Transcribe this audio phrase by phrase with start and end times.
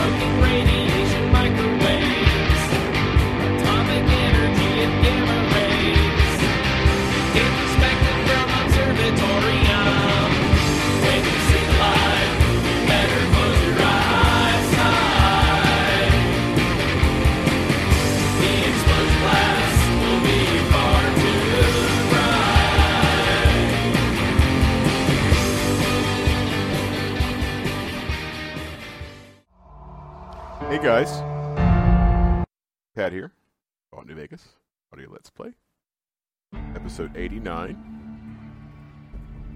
[0.00, 0.49] Smoking
[34.30, 34.48] Vegas
[34.92, 35.54] Audio Let's Play,
[36.76, 37.76] episode 89.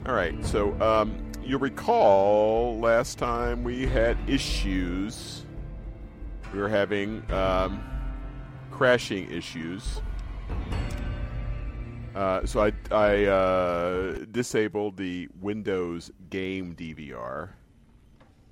[0.05, 5.47] All right, so um, you'll recall last time we had issues.
[6.53, 7.85] We were having um,
[8.73, 10.01] crashing issues.
[12.17, 17.51] Uh, so I, I uh, disabled the Windows Game DVR,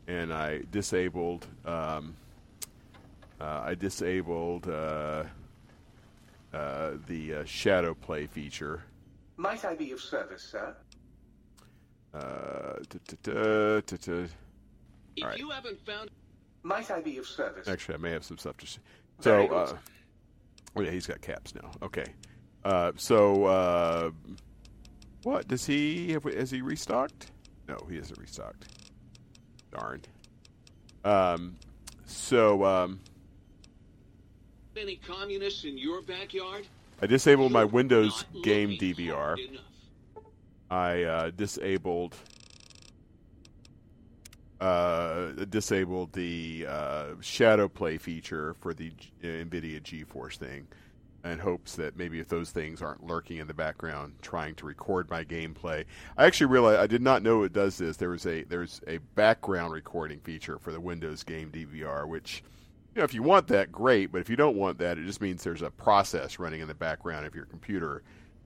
[0.06, 2.14] and I disabled um,
[3.41, 4.68] uh, I disabled
[6.53, 8.83] uh, the uh, ShadowPlay feature.
[9.36, 10.75] Might I be of service, sir?
[12.14, 14.27] Uh, ta-ta-ta, ta-ta.
[15.17, 15.39] If Alright.
[15.39, 16.11] you haven't found
[16.62, 17.69] Might I be of service?
[17.69, 18.81] Actually, I may have some stuff to say.
[19.20, 19.77] So, uh,
[20.77, 21.70] oh yeah, he's got caps now.
[21.83, 22.06] Okay.
[22.64, 24.11] Uh, so, uh,
[25.25, 26.25] what does he have?
[26.25, 27.31] Has he restocked?
[27.69, 28.66] No, he hasn't restocked.
[29.72, 30.03] Darn.
[31.05, 31.56] Um,
[32.06, 33.00] so um,
[34.77, 36.67] any communists in your backyard,
[37.01, 39.37] I disabled my Windows game DVR.
[40.70, 42.17] I uh, disabled
[44.61, 50.69] uh, disabled the uh, ShadowPlay feature for the G- uh, NVIDIA GeForce thing,
[51.25, 55.11] in hopes that maybe if those things aren't lurking in the background trying to record
[55.11, 55.84] my gameplay.
[56.17, 57.97] I actually realized I did not know it does this.
[57.97, 62.45] There was a there's a background recording feature for the Windows game DVR, which
[62.94, 64.12] you know if you want that, great.
[64.12, 66.74] But if you don't want that, it just means there's a process running in the
[66.74, 68.02] background of your computer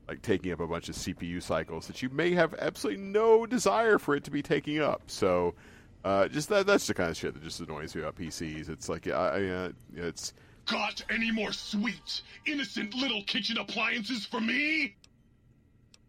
[0.08, 3.98] like taking up a bunch of CPU cycles that you may have absolutely no desire
[3.98, 5.02] for it to be taking up.
[5.08, 5.54] So,
[6.04, 8.68] uh, just that that's the kind of shit that just annoys me about PCs.
[8.68, 10.32] It's like I, I uh, it's
[10.66, 14.96] Got any more sweet, innocent little kitchen appliances for me?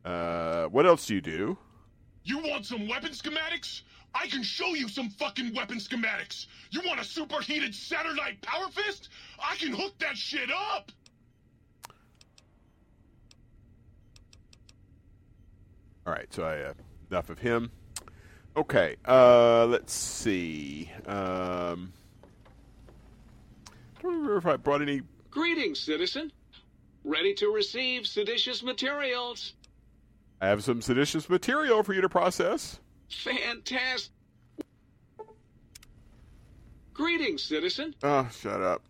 [0.06, 1.58] uh, what else do you do?
[2.24, 3.82] You want some weapon schematics?
[4.20, 6.48] I can show you some fucking weapon schematics.
[6.72, 9.10] You want a superheated Saturnite power fist?
[9.40, 10.92] I can hook that shit up.
[16.06, 16.74] All right, so I uh,
[17.12, 17.72] enough of him.
[18.56, 20.90] Okay, uh, let's see.
[21.06, 21.94] Um,
[23.68, 25.02] I don't remember if I brought any.
[25.30, 26.32] Greetings, citizen.
[27.04, 29.54] Ready to receive seditious materials.
[30.42, 32.80] I have some seditious material for you to process.
[33.10, 34.12] Fantastic.
[36.94, 37.94] Greetings, citizen.
[38.04, 38.82] Oh, shut up.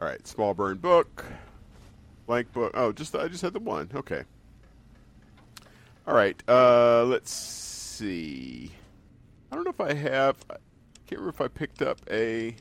[0.00, 1.24] All right, small burn book,
[2.26, 2.72] blank book.
[2.74, 3.90] Oh, just I just had the one.
[3.94, 4.22] Okay.
[6.06, 6.40] All right.
[6.46, 8.70] Uh, let's see.
[9.50, 10.36] I don't know if I have.
[10.50, 10.56] I
[11.06, 12.54] can't remember if I picked up a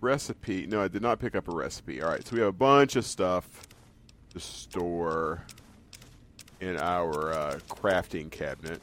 [0.00, 0.66] recipe.
[0.66, 2.02] No, I did not pick up a recipe.
[2.02, 3.66] All right, so we have a bunch of stuff
[4.30, 5.44] to store
[6.60, 8.80] in our uh, crafting cabinet.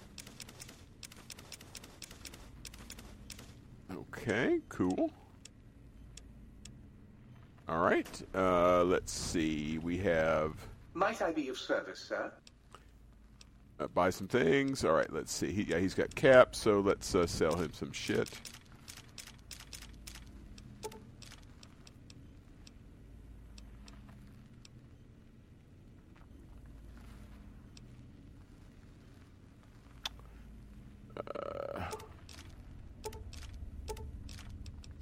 [3.94, 5.12] Okay, cool.
[7.68, 8.22] All right.
[8.34, 9.78] Uh, let's see.
[9.80, 10.53] We have
[10.94, 12.31] Might I be of service, sir?
[13.80, 14.86] uh, buy some things.
[14.86, 15.12] All right.
[15.12, 15.52] Let's see.
[15.52, 18.30] He, yeah, he's got caps, so let's uh, sell him some shit.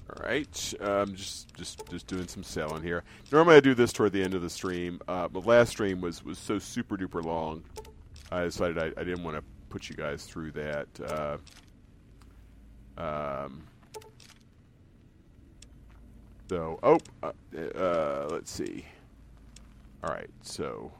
[0.09, 3.03] All right, um, just just just doing some selling here.
[3.31, 6.23] Normally I do this toward the end of the stream, uh, but last stream was
[6.23, 7.63] was so super duper long.
[8.31, 10.87] I decided I, I didn't want to put you guys through that.
[11.05, 11.37] Uh,
[12.97, 13.63] um,
[16.49, 18.85] so oh, uh, uh, let's see.
[20.03, 20.91] All right, so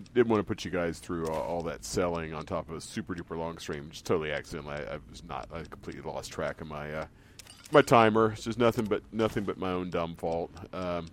[0.00, 2.80] didn't want to put you guys through all, all, that selling on top of a
[2.80, 3.88] super duper long stream.
[3.90, 5.48] Just totally accidentally, I, I, was not.
[5.52, 7.06] I completely lost track of my uh,
[7.72, 8.32] my timer.
[8.32, 10.50] It's just nothing but nothing but my own dumb fault.
[10.72, 11.06] Um,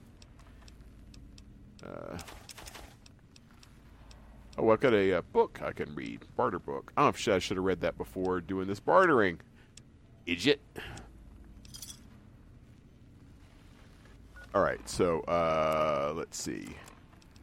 [1.86, 2.18] uh,
[4.57, 6.25] oh, I've got a, uh, book I can read.
[6.36, 6.92] Barter book.
[6.95, 9.39] I don't know if I should have read that before doing this bartering.
[10.25, 10.62] Idiot.
[14.54, 16.75] All right, so uh, let's see.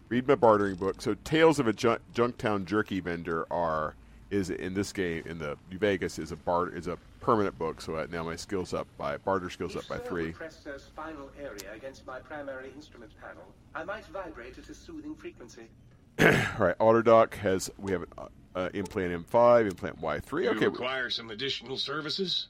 [0.08, 1.02] Read my bartering book.
[1.02, 3.94] So, Tales of a Junk- Junktown Jerky Vendor are
[4.30, 7.80] is in this game in the New Vegas is a bar is a permanent book.
[7.80, 10.34] So uh, now my skills up by barter skills up by three.
[10.38, 13.44] would spinal area against my primary instrument panel,
[13.74, 15.68] I might vibrate at a soothing frequency.
[16.20, 16.26] All
[16.58, 20.44] right, Autodoc has we have an uh, uh, implant M5, implant Y3.
[20.44, 22.48] You Okay, require some additional services?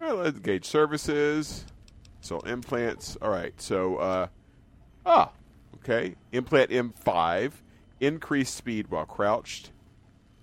[0.00, 1.64] All right, let's engage services.
[2.20, 3.16] So implants.
[3.22, 3.54] All right.
[3.60, 4.26] So uh,
[5.06, 5.30] ah,
[5.88, 6.14] okay.
[6.32, 7.52] Implant M5,
[8.00, 9.70] increased speed while crouched.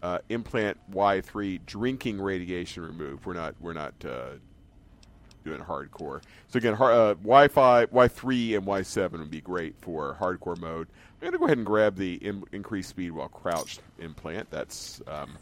[0.01, 3.25] Uh, implant Y3, drinking radiation removed.
[3.25, 4.33] We're not we're not uh,
[5.43, 6.21] doing hardcore.
[6.49, 10.89] So again, har- uh, Y5, Y3, and Y7 would be great for hardcore mode.
[11.21, 14.51] I'm gonna go ahead and grab the in- increased speed while crouched implant.
[14.51, 15.37] That's um,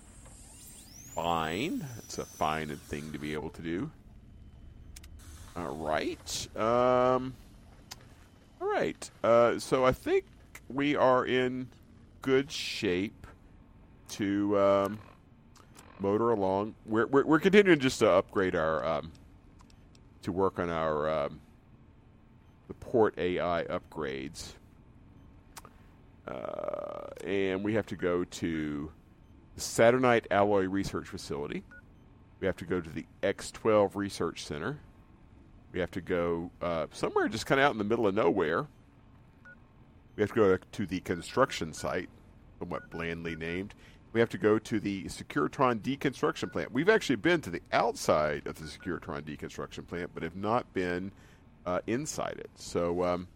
[1.13, 1.85] fine.
[1.97, 3.91] It's a fine thing to be able to do.
[5.57, 6.47] All right.
[6.55, 7.33] Um,
[8.63, 9.11] all right.
[9.23, 10.25] Uh, so I think
[10.69, 11.67] we are in
[12.21, 13.27] good shape
[14.09, 14.99] to um,
[15.99, 16.75] motor along.
[16.85, 19.11] We're, we're, we're continuing just to upgrade our um,
[20.21, 21.41] to work on our um,
[22.69, 24.53] the port AI upgrades,
[26.25, 28.91] uh, and we have to go to
[29.55, 31.63] the Saturnite Alloy Research Facility.
[32.39, 34.79] We have to go to the X12 Research Center.
[35.73, 38.67] We have to go uh, somewhere just kind of out in the middle of nowhere.
[40.15, 42.09] We have to go to the construction site,
[42.59, 43.73] somewhat blandly named.
[44.13, 46.71] We have to go to the Securitron deconstruction plant.
[46.71, 51.11] We've actually been to the outside of the Securitron deconstruction plant, but have not been
[51.65, 52.51] uh, inside it.
[52.55, 53.27] So, um,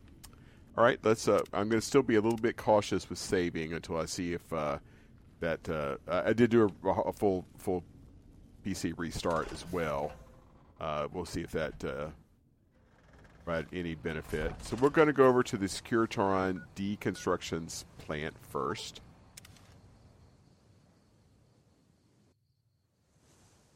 [0.78, 1.28] all right, let's.
[1.28, 4.34] Uh, I'm going to still be a little bit cautious with saving until I see
[4.34, 4.78] if uh,
[5.39, 5.68] that.
[5.68, 7.84] Uh, I did do a, a full full
[8.63, 10.12] PC restart as well.
[10.80, 12.10] Uh, we'll see if that uh,
[13.47, 14.51] provide any benefit.
[14.61, 18.99] So we're going to go over to the Securitron deconstructions plant first.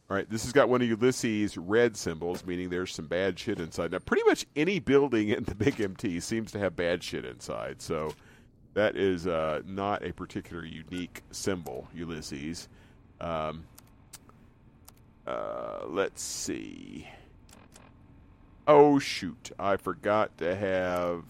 [0.10, 3.62] All right, this has got one of Ulysses' red symbols, meaning there's some bad shit
[3.62, 3.94] inside.
[3.94, 7.82] Now, pretty much any building in the Big MT seems to have bad shit inside,
[7.82, 8.14] so
[8.74, 12.68] that is uh, not a particular unique symbol, Ulysses.
[13.22, 13.64] Um,
[15.26, 17.08] uh, let's see.
[18.68, 19.52] Oh shoot!
[19.58, 21.24] I forgot to have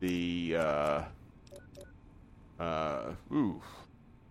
[0.00, 0.56] the.
[0.56, 1.02] Uh,
[2.60, 3.60] uh, ooh,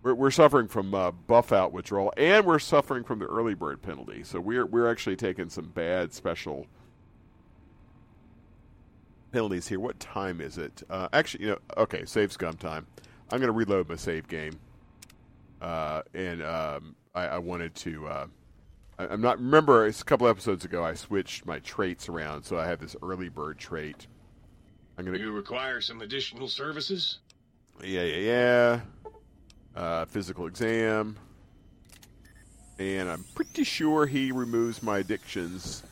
[0.02, 4.24] we're we're suffering from uh, Buffout withdrawal, and we're suffering from the early bird penalty.
[4.24, 6.66] So we're we're actually taking some bad special
[9.32, 9.80] penalties here.
[9.80, 10.84] What time is it?
[10.90, 12.88] Uh, actually, you know, okay, save scum time.
[13.32, 14.54] I'm going to reload my save game,
[15.62, 18.08] uh, and um, I, I wanted to.
[18.08, 18.28] Uh,
[19.02, 20.84] I, I'm not remember it's a couple episodes ago.
[20.84, 24.08] I switched my traits around, so I have this early bird trait.
[24.98, 27.20] I'm to You require some additional services?
[27.84, 28.82] yeah, yeah, yeah.
[29.76, 31.18] Uh, physical exam.
[32.78, 35.84] And I'm pretty sure he removes my addictions.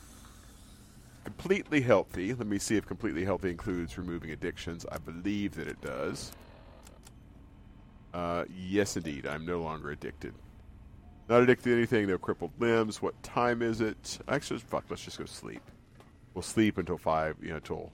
[1.24, 2.34] Completely healthy.
[2.34, 4.86] Let me see if completely healthy includes removing addictions.
[4.90, 6.32] I believe that it does.
[8.12, 9.26] Uh, yes, indeed.
[9.26, 10.34] I'm no longer addicted.
[11.30, 13.00] Not addicted to anything, no crippled limbs.
[13.00, 14.18] What time is it?
[14.26, 15.62] Actually, fuck, let's just go sleep.
[16.34, 17.92] We'll sleep until 5, you know, until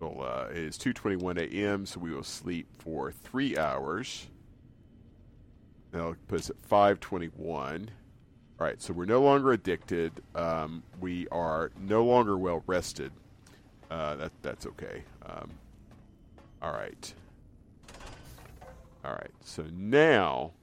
[0.00, 4.26] well, uh, it is 2:21 a.m., so we will sleep for three hours.
[5.92, 7.90] That'll put us at 5:21.
[8.58, 10.24] All right, so we're no longer addicted.
[10.34, 13.12] Um, we are no longer well rested.
[13.92, 15.04] Uh, that that's okay.
[15.24, 15.50] Um,
[16.60, 17.14] all right.
[19.04, 19.30] All right.
[19.44, 20.54] So now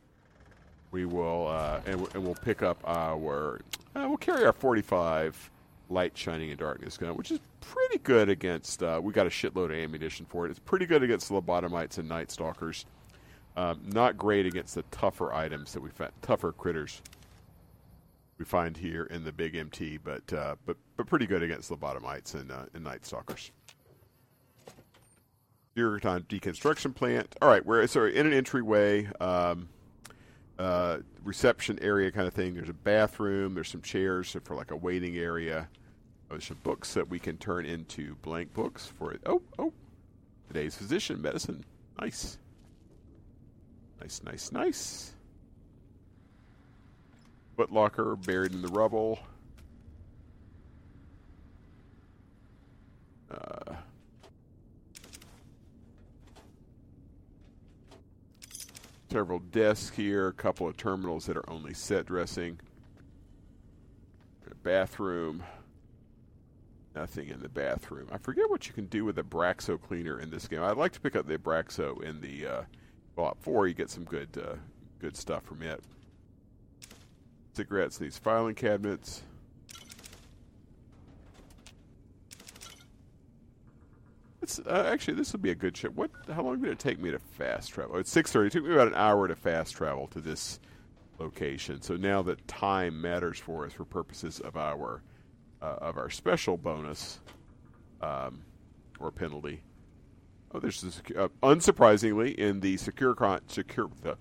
[0.92, 3.62] we will uh, and, and we'll pick up our
[3.96, 5.52] uh, we'll carry our 45
[5.90, 8.84] light shining in darkness gun, which is pretty good against.
[8.84, 10.52] Uh, we got a shitload of ammunition for it.
[10.52, 12.86] It's pretty good against lobotomites and night stalkers.
[13.58, 17.02] Um, not great against the tougher items that we find, tougher critters
[18.38, 22.36] we find here in the big MT, but uh, but but pretty good against lobotomites
[22.36, 23.52] and, uh, and night stalkers.
[25.76, 27.36] Securitron deconstruction plant.
[27.42, 29.08] All right, we're sorry in an entryway.
[29.20, 29.70] Um,
[30.60, 32.54] uh, reception area kind of thing.
[32.54, 33.56] There's a bathroom.
[33.56, 35.70] There's some chairs for like a waiting area.
[36.30, 39.22] There's some books that we can turn into blank books for it.
[39.26, 39.74] Oh, oh.
[40.48, 41.64] Today's physician medicine.
[42.00, 42.38] Nice.
[44.02, 45.12] Nice, nice, nice.
[47.56, 49.20] Foot locker buried in the rubble.
[53.32, 53.76] Uh,
[59.10, 62.60] several desks here, a couple of terminals that are only set dressing,
[64.64, 65.44] bathroom,
[66.96, 68.10] Nothing in the bathroom.
[68.12, 70.64] I forget what you can do with Abraxo cleaner in this game.
[70.64, 72.62] I'd like to pick up the Braxo in the uh,
[73.16, 73.68] Fallout 4.
[73.68, 74.56] You get some good uh,
[75.00, 75.82] good stuff from it.
[77.54, 79.22] Cigarettes, these filing cabinets.
[84.50, 85.94] It's, uh, actually, this would be a good trip.
[85.94, 86.10] What?
[86.34, 87.98] How long did it take me to fast travel?
[87.98, 88.48] It's six thirty.
[88.48, 90.60] It took me about an hour to fast travel to this
[91.20, 91.84] location.
[91.84, 95.04] So now that time matters for us for purposes of our
[95.62, 97.20] uh, of our special bonus
[98.02, 98.42] um,
[99.00, 99.62] or penalty.
[100.52, 100.84] Oh, there's
[101.16, 103.16] uh, unsurprisingly in the secure
[103.46, 104.18] secure the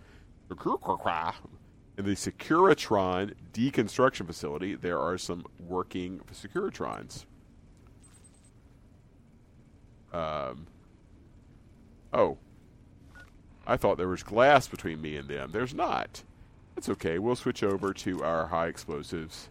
[1.96, 7.24] in the Securitron deconstruction facility, there are some working Securitrons.
[10.12, 10.66] Um,
[12.12, 12.38] oh,
[13.66, 15.50] I thought there was glass between me and them.
[15.52, 16.22] There's not.
[16.74, 17.18] That's okay.
[17.18, 19.48] We'll switch over to our high explosives.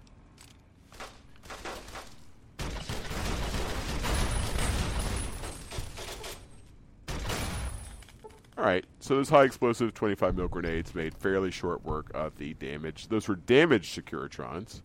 [8.57, 12.55] All right, so those high explosive 25 mil grenades made fairly short work of the
[12.55, 13.07] damage.
[13.07, 14.81] Those were damaged Securitrons.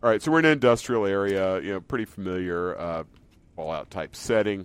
[0.00, 3.02] All right, so we're in an industrial area, you know, pretty familiar uh,
[3.56, 4.64] Fallout type setting.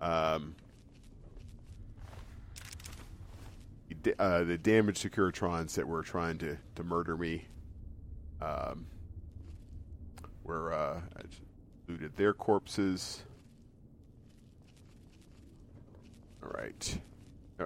[0.00, 0.54] Um,
[4.20, 7.46] uh, the damaged Securitrons that were trying to, to murder me
[8.40, 8.86] um,
[10.44, 11.00] were uh,
[11.88, 13.24] looted their corpses.
[16.44, 16.98] All right.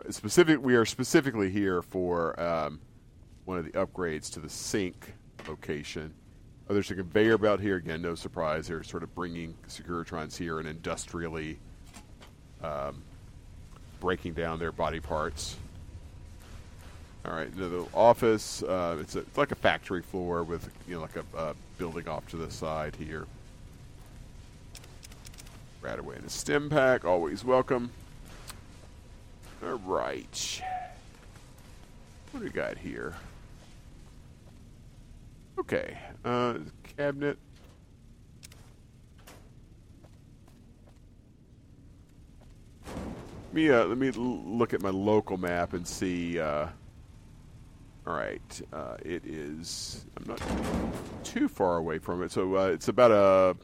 [0.08, 2.80] Specific, we are specifically here for um,
[3.44, 5.12] one of the upgrades to the sink
[5.48, 6.12] location.
[6.68, 8.02] Oh, there's a conveyor belt here again.
[8.02, 8.68] No surprise.
[8.68, 11.58] They're sort of bringing Securitrons here and industrially
[12.62, 13.02] um,
[14.00, 15.56] breaking down their body parts.
[17.24, 18.62] All right, the, the office.
[18.62, 22.26] Uh, it's, a, it's like a factory floor with you know like a building off
[22.28, 23.26] to the side here.
[25.80, 27.90] Right away in a stim pack, always welcome.
[29.64, 30.62] All right.
[32.30, 33.14] What do we got here?
[35.58, 35.98] Okay.
[36.24, 36.58] Uh,
[36.96, 37.38] cabinet.
[42.86, 46.38] Let me, uh, let me look at my local map and see.
[46.38, 46.68] Uh,
[48.06, 48.62] all right.
[48.72, 50.06] Uh, it is.
[50.16, 50.42] I'm not
[51.24, 52.30] too far away from it.
[52.30, 53.56] So uh, it's about a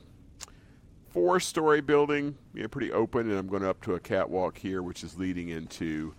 [1.10, 5.04] four story building, know, pretty open, and I'm going up to a catwalk here, which
[5.04, 6.12] is leading into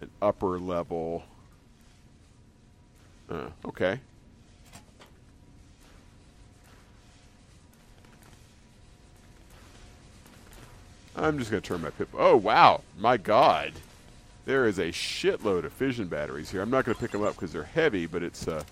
[0.00, 1.24] an upper level.
[3.28, 4.00] Uh, okay.
[11.18, 12.08] I'm just going to turn my pip.
[12.16, 12.82] Oh, wow.
[12.98, 13.72] My God.
[14.44, 16.62] There is a shitload of fission batteries here.
[16.62, 18.62] I'm not going to pick them up because they're heavy, but it's uh,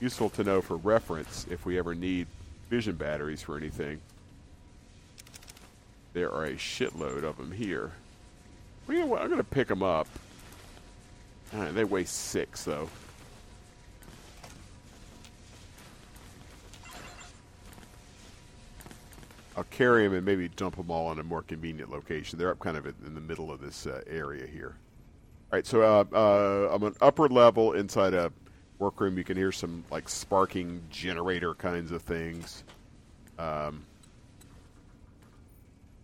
[0.00, 2.26] useful to know for reference if we ever need
[2.68, 4.00] fission batteries for anything.
[6.12, 7.92] There are a shitload of them here.
[8.86, 9.22] Well, you know what?
[9.22, 10.08] I'm going to pick them up.
[11.52, 12.88] Right, they weigh six, though.
[19.56, 22.38] I'll carry them and maybe dump them all in a more convenient location.
[22.38, 24.76] They're up kind of in the middle of this uh, area here.
[25.52, 28.32] All right, so uh, uh, I'm an upper level inside a
[28.78, 29.16] workroom.
[29.16, 32.64] You can hear some like sparking generator kinds of things.
[33.38, 33.84] Um,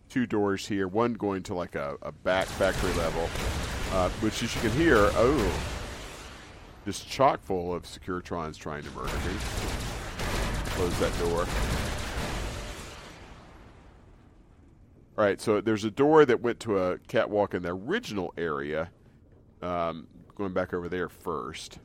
[0.09, 3.28] two doors here, one going to like a, a back factory level,
[3.92, 5.52] uh, which as you can hear, oh,
[6.85, 9.35] just chock full of Securitrons trying to murder me.
[10.66, 11.47] Close that door.
[15.21, 18.91] All right, so there's a door that went to a catwalk in the original area.
[19.61, 21.79] Um, going back over there first.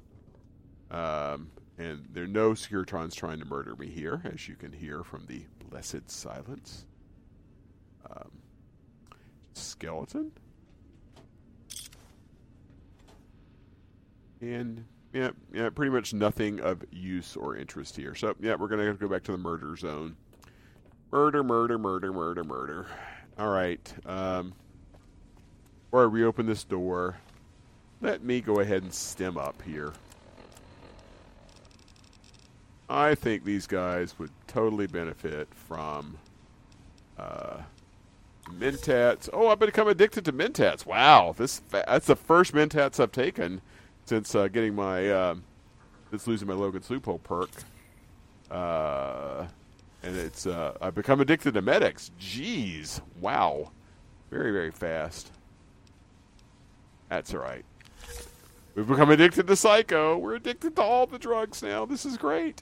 [0.90, 5.04] Um, and there are no Securitrons trying to murder me here, as you can hear
[5.04, 6.86] from the blessed silence
[8.10, 8.32] um,
[9.52, 10.32] skeleton.
[14.40, 18.16] And yeah, yeah, pretty much nothing of use or interest here.
[18.16, 20.16] So yeah, we're gonna go back to the murder zone.
[21.12, 22.88] Murder, murder, murder, murder, murder.
[23.38, 23.94] All right.
[24.06, 24.54] Um,
[25.86, 27.18] before I reopen this door,
[28.02, 29.94] let me go ahead and stim up here.
[32.90, 36.18] I think these guys would totally benefit from
[37.18, 37.58] uh,
[38.52, 39.28] Mentats.
[39.34, 40.86] Oh, I've become addicted to Mentats.
[40.86, 43.62] Wow, this that's the first Mentats I've taken
[44.06, 45.36] since uh, getting my uh,
[46.12, 47.50] since losing my Logan's loophole perk.
[48.52, 49.48] Uh,
[50.06, 52.12] and it's uh, I've become addicted to medics.
[52.20, 53.72] Jeez, wow,
[54.30, 55.32] very very fast.
[57.10, 57.66] That's all right.
[58.76, 60.18] We've become addicted to psycho.
[60.18, 61.86] We're addicted to all the drugs now.
[61.86, 62.62] This is great.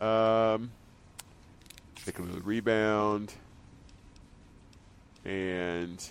[0.00, 0.70] Um,
[2.04, 3.32] take a little rebound.
[5.24, 6.04] And.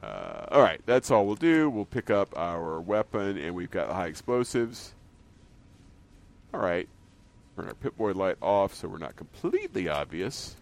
[0.00, 1.68] Uh, all right, that's all we'll do.
[1.68, 4.94] We'll pick up our weapon, and we've got high explosives.
[6.54, 6.88] All right,
[7.56, 10.56] turn our Pip-Boy light off so we're not completely obvious.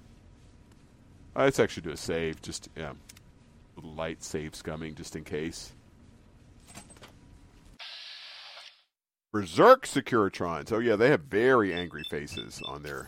[1.36, 2.92] Uh, let's actually do a save, just yeah,
[3.76, 5.72] little light saves scumming, just in case.
[9.32, 10.72] Berserk Securitrons.
[10.72, 13.06] Oh yeah, they have very angry faces on their.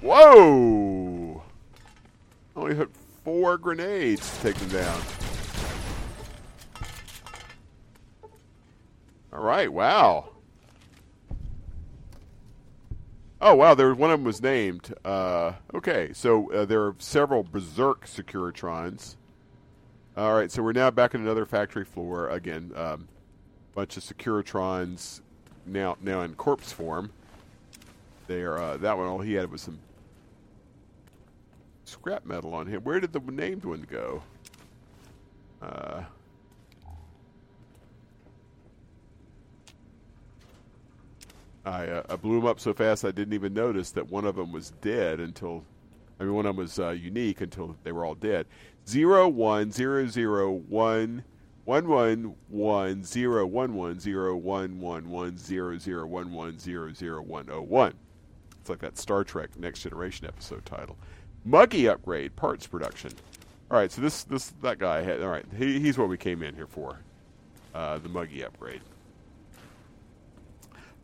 [0.00, 1.42] Whoa!
[2.54, 2.88] Only hit
[3.24, 5.17] four grenades to take them down.
[9.38, 10.30] All right, wow.
[13.40, 14.92] Oh wow, there one of them was named.
[15.04, 19.14] Uh, okay, so uh, there are several Berserk Securitrons.
[20.16, 22.72] All right, so we're now back in another factory floor again.
[22.74, 23.06] Um,
[23.76, 25.20] bunch of Securitrons
[25.64, 27.12] now now in corpse form.
[28.26, 29.06] They are uh, that one.
[29.06, 29.78] All he had was some
[31.84, 32.82] scrap metal on him.
[32.82, 34.20] Where did the named one go?
[35.62, 36.02] Uh,
[41.68, 44.36] I, uh, I blew him up so fast I didn't even notice that one of
[44.36, 45.64] them was dead until,
[46.18, 48.46] I mean, one of them was uh, unique until they were all dead.
[48.88, 51.24] Zero one zero zero one
[51.66, 56.90] one one one zero one one zero one one one zero zero one one zero
[56.94, 57.92] zero one zero one.
[58.60, 60.96] It's like that Star Trek Next Generation episode title.
[61.44, 63.12] Muggy upgrade parts production.
[63.70, 65.20] All right, so this this that guy had.
[65.20, 66.98] All right, he, he's what we came in here for.
[67.74, 68.80] Uh, the Muggy upgrade.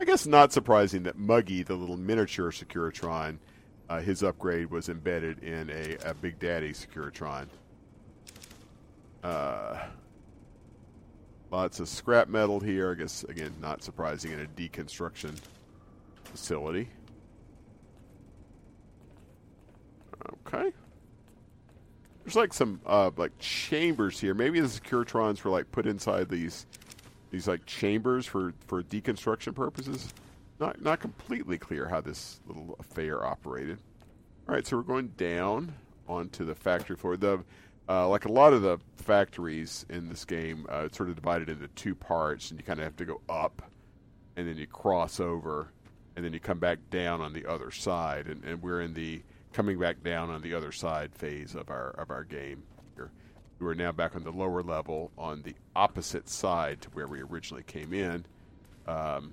[0.05, 3.39] I guess not surprising that Muggy, the little miniature Securitron,
[3.89, 7.47] uh, his upgrade was embedded in a, a Big Daddy Securitron.
[9.23, 9.79] Uh,
[11.51, 12.93] lots of scrap metal here.
[12.93, 15.39] I guess again, not surprising in a deconstruction
[16.25, 16.91] facility.
[20.47, 20.71] Okay.
[22.23, 24.35] There's like some uh, like chambers here.
[24.35, 26.67] Maybe the Securitrons were like put inside these
[27.35, 30.15] these like chambers for for deconstruction purposes.
[30.61, 33.79] Not not completely clear how this little affair operated.
[34.49, 35.75] All right, so we're going down
[36.07, 37.17] onto the factory floor.
[37.17, 37.45] The
[37.89, 41.49] uh, like a lot of the factories in this game, uh, it's sort of divided
[41.49, 43.63] into two parts, and you kind of have to go up,
[44.37, 45.73] and then you cross over,
[46.15, 48.29] and then you come back down on the other side.
[48.29, 51.91] And, and we're in the coming back down on the other side phase of our
[51.99, 52.63] of our game.
[53.65, 57.23] We are now back on the lower level on the opposite side to where we
[57.23, 58.27] originally came in.
[58.87, 59.33] Um,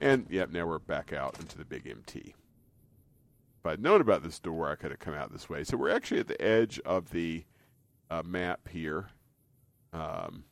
[0.00, 2.34] and yep, now we're back out into the big MT.
[3.58, 5.64] If I'd known about this door, I could have come out this way.
[5.64, 7.42] So we're actually at the edge of the
[8.08, 9.08] uh, map here.
[9.92, 10.44] Um,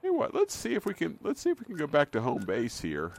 [0.00, 0.34] what?
[0.34, 1.18] Let's see if we can.
[1.22, 3.12] Let's see if we can go back to home base here.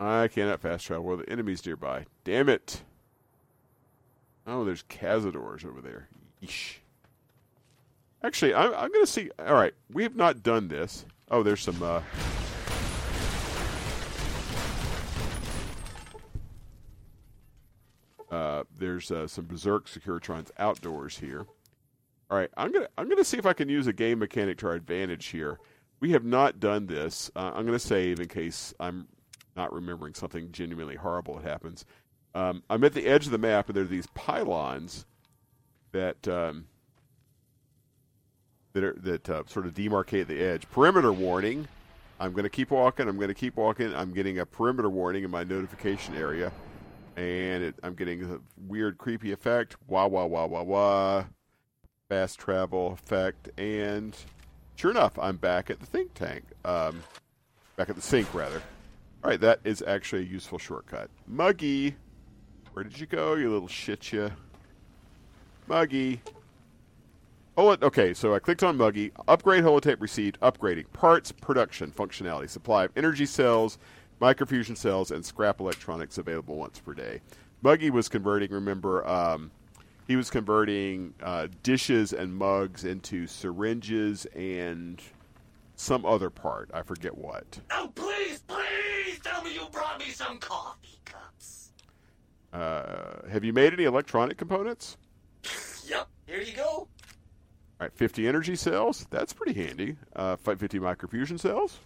[0.00, 2.06] I cannot fast travel where the enemy's nearby.
[2.24, 2.82] Damn it!
[4.48, 6.08] Oh, there's Cazadors over there.
[6.42, 6.76] Yeesh.
[8.24, 9.30] Actually, I'm, I'm going to see.
[9.38, 11.04] All right, we have not done this.
[11.30, 11.82] Oh, there's some.
[11.82, 12.00] Uh,
[18.30, 21.44] uh, there's uh, some Berserk Securitrons outdoors here.
[22.30, 24.66] All right, I'm gonna I'm gonna see if I can use a game mechanic to
[24.68, 25.58] our advantage here.
[26.00, 27.30] We have not done this.
[27.34, 29.08] Uh, I'm gonna save in case I'm
[29.56, 31.86] not remembering something genuinely horrible that happens.
[32.34, 35.06] Um, I'm at the edge of the map, and there are these pylons
[35.92, 36.66] that um,
[38.72, 40.68] that are, that uh, sort of demarcate the edge.
[40.70, 41.68] Perimeter warning.
[42.20, 43.08] I'm going to keep walking.
[43.08, 43.94] I'm going to keep walking.
[43.94, 46.52] I'm getting a perimeter warning in my notification area,
[47.16, 49.76] and it, I'm getting a weird, creepy effect.
[49.86, 51.24] Wah wah wah wah wah.
[52.08, 54.16] Fast travel effect, and
[54.76, 56.44] sure enough, I'm back at the think tank.
[56.64, 57.02] Um,
[57.76, 58.62] back at the sink, rather.
[59.22, 61.10] All right, that is actually a useful shortcut.
[61.26, 61.96] Muggy,
[62.78, 64.30] where did you go, you little shit you?
[65.66, 66.20] Muggy.
[67.56, 69.10] Oh, okay, so I clicked on Muggy.
[69.26, 70.38] Upgrade holotape received.
[70.42, 70.84] Upgrading.
[70.92, 72.48] Parts, production, functionality.
[72.48, 73.78] Supply of energy cells,
[74.22, 77.20] microfusion cells, and scrap electronics available once per day.
[77.62, 79.50] Muggy was converting, remember, um,
[80.06, 85.02] he was converting uh, dishes and mugs into syringes and
[85.74, 86.70] some other part.
[86.72, 87.58] I forget what.
[87.72, 90.87] Oh, please, please tell me you brought me some coffee.
[92.52, 94.96] Uh, have you made any electronic components?
[95.88, 96.64] Yep, here you go.
[96.66, 96.88] All
[97.80, 99.06] right, 50 energy cells.
[99.08, 99.96] That's pretty handy.
[100.14, 101.78] Uh, 50 microfusion cells.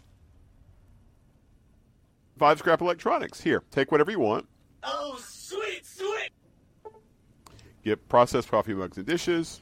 [2.37, 3.40] Five scrap electronics.
[3.40, 4.48] Here, take whatever you want.
[4.83, 6.31] Oh, sweet, sweet.
[7.85, 9.61] get processed coffee mugs and dishes.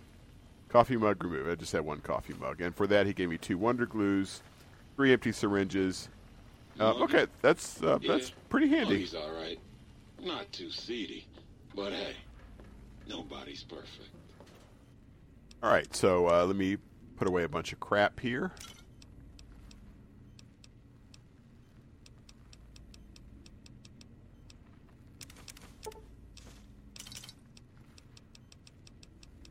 [0.71, 1.51] Coffee mug removed.
[1.51, 4.41] I just had one coffee mug, and for that he gave me two Wonder Glues,
[4.97, 6.09] three empty syringes.
[6.79, 8.13] Uh, okay, that's uh, Yeah.
[8.13, 9.01] that's pretty Oh, handy.
[9.01, 9.59] he's all right.
[10.23, 11.27] Not too seedy.
[11.75, 12.15] But hey,
[13.09, 14.11] nobody's perfect.
[15.63, 16.77] All right, so uh, let me
[17.17, 18.53] put away a bunch of crap here.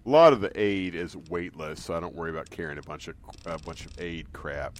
[0.05, 3.07] A lot of the aid is weightless, so I don't worry about carrying a bunch
[3.07, 4.79] of a bunch of aid crap.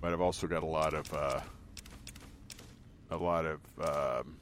[0.00, 1.40] But I've also got a lot of uh,
[3.10, 4.36] a lot of um,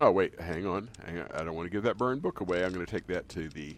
[0.00, 1.28] Oh wait, hang on, hang on.
[1.34, 2.64] I don't want to give that burned book away.
[2.64, 3.76] I'm going to take that to the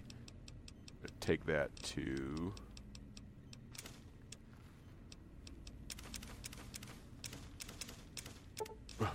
[1.20, 2.52] take that to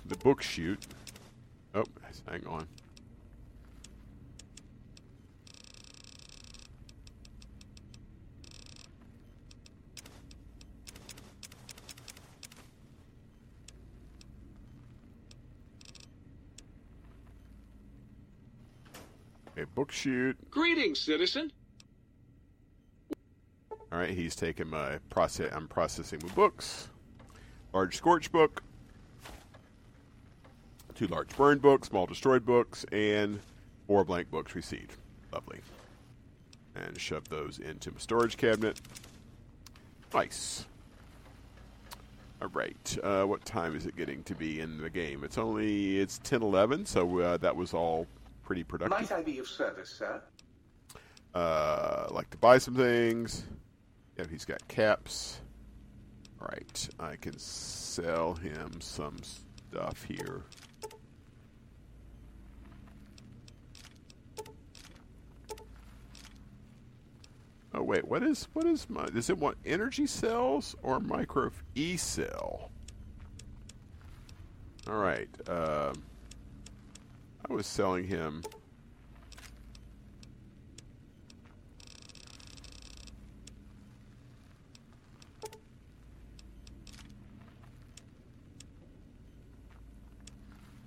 [0.06, 0.84] the book chute.
[1.74, 1.84] Oh,
[2.28, 2.66] hang on.
[19.58, 20.36] A book chute.
[20.50, 21.50] Greetings, citizen.
[23.70, 25.50] All right, he's taking my process.
[25.54, 26.88] I'm processing my books.
[27.72, 28.62] Large scorch book,
[30.94, 33.40] two large burned books, small destroyed books, and
[33.86, 34.96] four blank books received.
[35.32, 35.60] Lovely.
[36.74, 38.80] And shove those into my storage cabinet.
[40.12, 40.66] Nice.
[42.42, 42.98] All right.
[43.02, 45.24] Uh, what time is it getting to be in the game?
[45.24, 48.06] It's only it's ten eleven, so uh, that was all
[48.46, 48.98] pretty productive.
[48.98, 50.22] Might I be of service, sir?
[51.34, 53.44] Uh, like to buy some things.
[54.16, 55.40] Yeah, he's got caps.
[56.40, 60.42] All right, I can sell him some stuff here.
[67.74, 69.04] Oh wait, what is what is my?
[69.06, 72.70] Does it want energy cells or micro e cell?
[74.88, 75.28] All right.
[75.48, 75.94] Um,
[77.48, 78.42] I was selling him.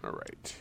[0.04, 0.56] All right.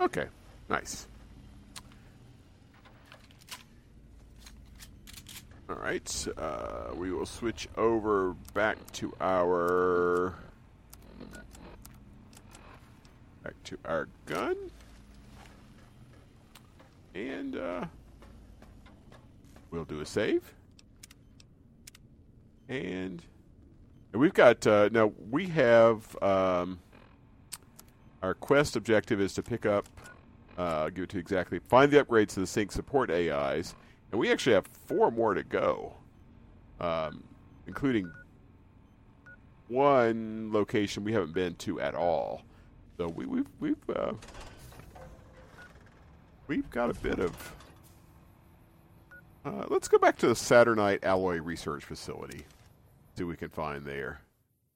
[0.00, 0.26] Okay,
[0.68, 1.06] nice.
[5.72, 10.34] All right, uh, we will switch over back to our
[13.42, 14.54] back to our gun,
[17.14, 17.84] and uh,
[19.70, 20.42] we'll do a save.
[22.68, 23.22] And
[24.12, 26.80] we've got uh, now we have um,
[28.22, 29.88] our quest objective is to pick up,
[30.58, 33.74] uh, give it to exactly, find the upgrades to the Sink support AIs,
[34.12, 35.94] and we actually have four more to go,
[36.80, 37.24] um,
[37.66, 38.10] including
[39.68, 42.42] one location we haven't been to at all.
[42.98, 44.12] So we, we've we've uh,
[46.46, 47.54] we've got a bit of.
[49.44, 52.44] Uh, let's go back to the Saturnite Alloy Research Facility.
[53.16, 54.20] See what we can find there.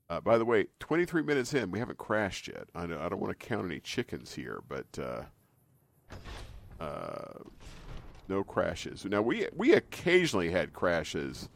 [0.08, 2.64] Uh, by the way, 23 minutes in, we haven't crashed yet.
[2.74, 5.22] I, know, I don't want to count any chickens here, but uh,
[6.82, 7.38] uh,
[8.28, 9.04] no crashes.
[9.04, 11.48] Now we we occasionally had crashes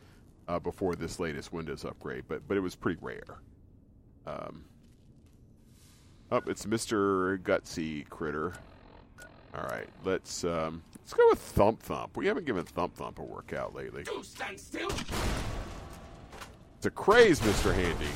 [0.48, 3.40] uh, before this latest Windows upgrade, but but it was pretty rare.
[4.26, 4.64] Um,
[6.30, 8.54] oh, it's Mister Gutsy Critter.
[9.52, 12.16] All right, let's um, let's go with Thump Thump.
[12.16, 14.04] We haven't given Thump Thump a workout lately.
[14.04, 14.90] Do stand still.
[16.76, 18.06] It's a craze, Mister Handy.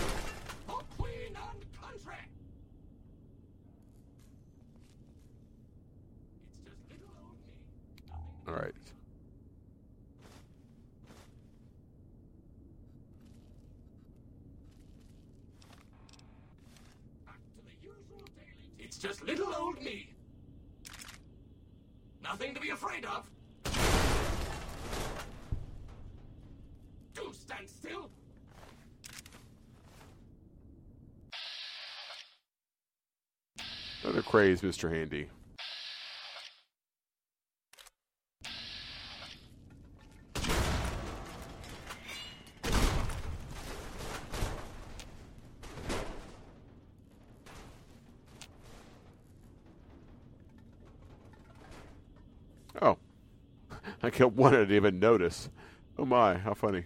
[0.68, 1.36] For queen and
[1.82, 2.16] country.
[6.46, 7.52] It's just little old me.
[8.08, 8.74] Nothing All right.
[17.24, 18.74] back to the usual daily.
[18.78, 20.10] It's just little old me.
[22.22, 23.26] Nothing to be afraid of.
[27.14, 28.10] Do stand still.
[34.02, 35.28] Another craze, Mister Handy.
[54.14, 55.48] Killed one I didn't even notice.
[55.98, 56.84] Oh my, how funny.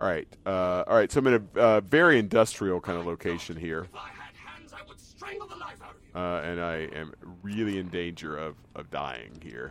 [0.00, 1.10] All right, uh, all right.
[1.10, 4.72] So I'm in a uh, very industrial kind of location here, If I had hands,
[4.72, 6.20] I would strangle the life out of you.
[6.20, 9.70] uh, and I am really in danger of of dying here.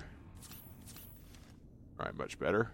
[1.99, 2.71] All right, much better.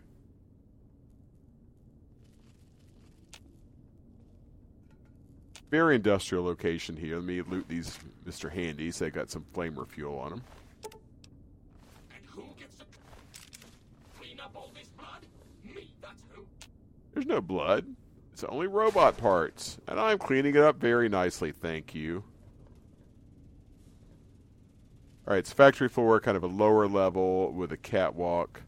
[5.69, 7.15] Very industrial location here.
[7.15, 8.51] Let me loot these Mr.
[8.51, 8.99] Handies.
[8.99, 10.41] They got some flamer fuel on them.
[12.15, 12.85] And who gets to
[14.17, 15.25] clean up all this blood?
[15.65, 16.43] Me, that's who.
[17.17, 17.83] There's no blood.
[18.31, 19.79] It's only robot parts.
[19.87, 22.23] And I'm cleaning it up very nicely, thank you.
[25.27, 28.61] Alright, it's factory floor, kind of a lower level with a catwalk.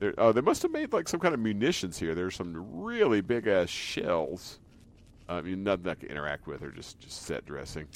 [0.00, 2.14] There, oh, they must have made like some kind of munitions here.
[2.14, 4.60] There's some really big ass shells.
[5.30, 7.88] Um, I mean, nothing I can interact with, or just, just set dressing.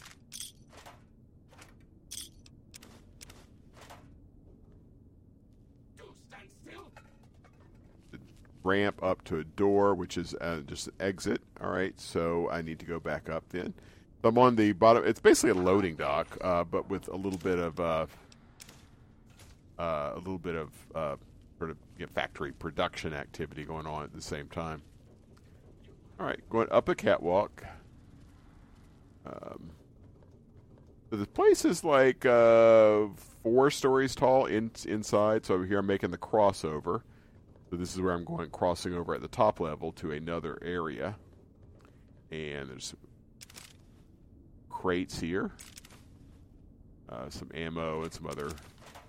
[5.98, 6.86] Do stand still.
[8.66, 11.40] Ramp up to a door, which is uh, just an exit.
[11.62, 13.72] All right, so I need to go back up then.
[14.24, 15.04] I'm on the bottom.
[15.06, 18.06] It's basically a loading dock, uh, but with a little bit of uh,
[19.78, 21.16] uh, a little bit of uh,
[21.58, 24.82] sort of you know, factory production activity going on at the same time.
[26.18, 27.64] All right, going up a catwalk.
[29.26, 29.70] Um,
[31.10, 33.06] so the place is like uh,
[33.42, 35.46] four stories tall in, inside.
[35.46, 37.02] So over here I'm making the crossover.
[37.70, 41.16] So this is where I'm going crossing over at the top level to another area.
[42.30, 42.94] And there's
[44.70, 45.50] crates here.
[47.08, 48.50] Uh, some ammo and some other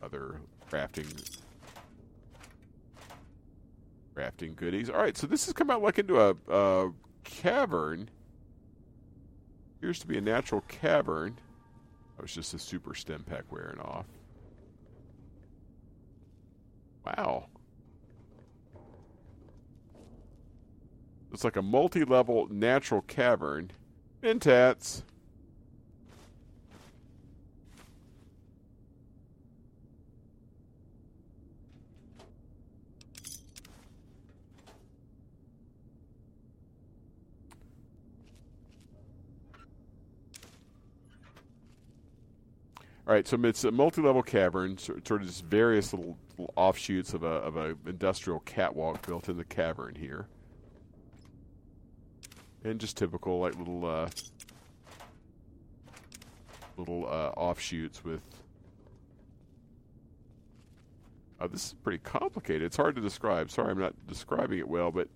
[0.03, 0.39] other
[0.69, 1.39] crafting
[4.15, 4.89] crafting goodies.
[4.89, 6.91] All right, so this has come out like into a, a
[7.23, 8.09] cavern.
[9.77, 11.37] Appears to be a natural cavern.
[12.15, 14.05] That was just a super Stimpak wearing off.
[17.05, 17.47] Wow.
[21.37, 23.69] It's like a multi-level natural cavern.
[24.23, 25.03] Mentats.
[43.05, 47.21] All right, so it's a multi-level cavern, sort of just various little, little offshoots of
[47.21, 50.25] a of a industrial catwalk built in the cavern here,
[52.63, 54.09] and just typical like little uh,
[56.77, 58.21] little uh, offshoots with.
[61.39, 62.63] Uh, this is pretty complicated.
[62.63, 63.51] It's hard to describe.
[63.51, 65.07] Sorry, I'm not describing it well, but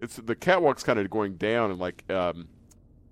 [0.00, 2.48] it's the catwalk's kind of going down and like um,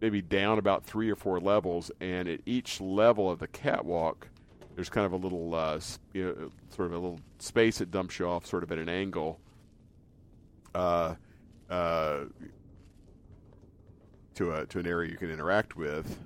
[0.00, 4.28] maybe down about three or four levels, and at each level of the catwalk,
[4.74, 5.80] there's kind of a little, uh,
[6.12, 8.88] you know, sort of a little space that dumps you off, sort of at an
[8.88, 9.40] angle,
[10.74, 11.14] uh,
[11.70, 12.24] uh,
[14.36, 16.18] to a to an area you can interact with.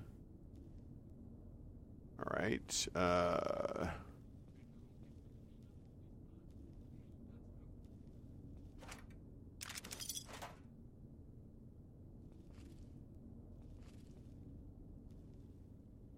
[2.19, 2.89] All right.
[2.95, 3.87] Uh,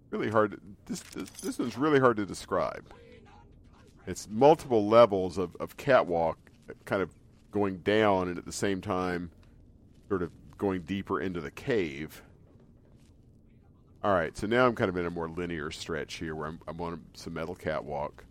[0.09, 0.59] really hard.
[0.85, 2.83] This, this this really hard to describe.
[4.05, 6.37] It's multiple levels of, of catwalk,
[6.85, 7.09] kind of
[7.51, 9.31] going down, and at the same time,
[10.09, 12.21] sort of going deeper into the cave.
[14.03, 16.59] All right, so now I'm kind of in a more linear stretch here, where I'm,
[16.67, 18.25] I'm on some metal catwalk.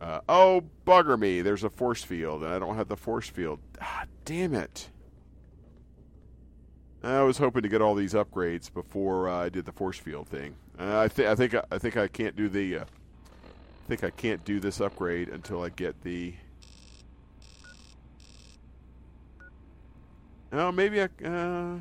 [0.00, 1.42] Uh, oh, bugger me!
[1.42, 3.60] There's a force field, and I don't have the force field.
[3.80, 4.88] Ah, damn it!
[7.02, 10.26] I was hoping to get all these upgrades before uh, I did the force field
[10.26, 10.54] thing.
[10.78, 12.78] Uh, I, th- I think I think I can't do the.
[12.78, 16.34] Uh, I think I can't do this upgrade until I get the.
[20.56, 21.08] Oh, maybe I.
[21.24, 21.80] Uh,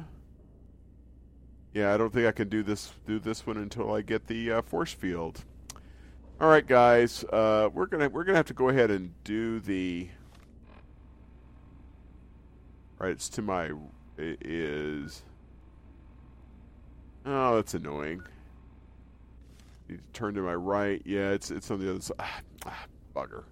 [1.73, 4.51] yeah, I don't think I can do this do this one until I get the
[4.51, 5.45] uh, force field.
[6.41, 10.09] All right, guys, uh, we're gonna we're gonna have to go ahead and do the.
[12.97, 13.71] Right, it's to my
[14.17, 15.21] it is.
[17.27, 18.23] Oh, that's annoying.
[19.87, 20.99] Need to turn to my right.
[21.05, 22.15] Yeah, it's it's on the other side.
[22.17, 23.43] Ah, ah, bugger.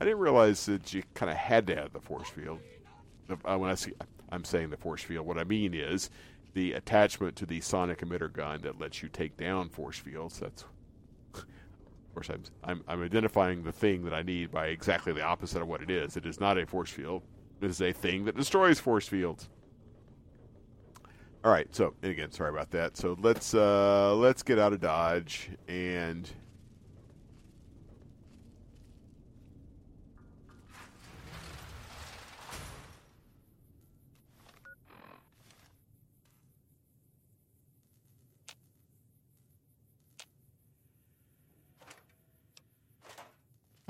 [0.00, 2.60] I didn't realize that you kind of had to have the force field.
[3.30, 3.92] Uh, when I see,
[4.32, 5.26] I'm saying the force field.
[5.26, 6.10] What I mean is
[6.54, 10.40] the attachment to the sonic emitter gun that lets you take down force fields.
[10.40, 10.64] That's
[11.34, 15.62] of course I'm I'm, I'm identifying the thing that I need by exactly the opposite
[15.62, 16.16] of what it is.
[16.16, 17.22] It is not a force field.
[17.60, 19.48] It is a thing that destroys force fields.
[21.42, 22.96] All right, so again, sorry about that.
[22.96, 26.28] So let's uh, let's get out of Dodge and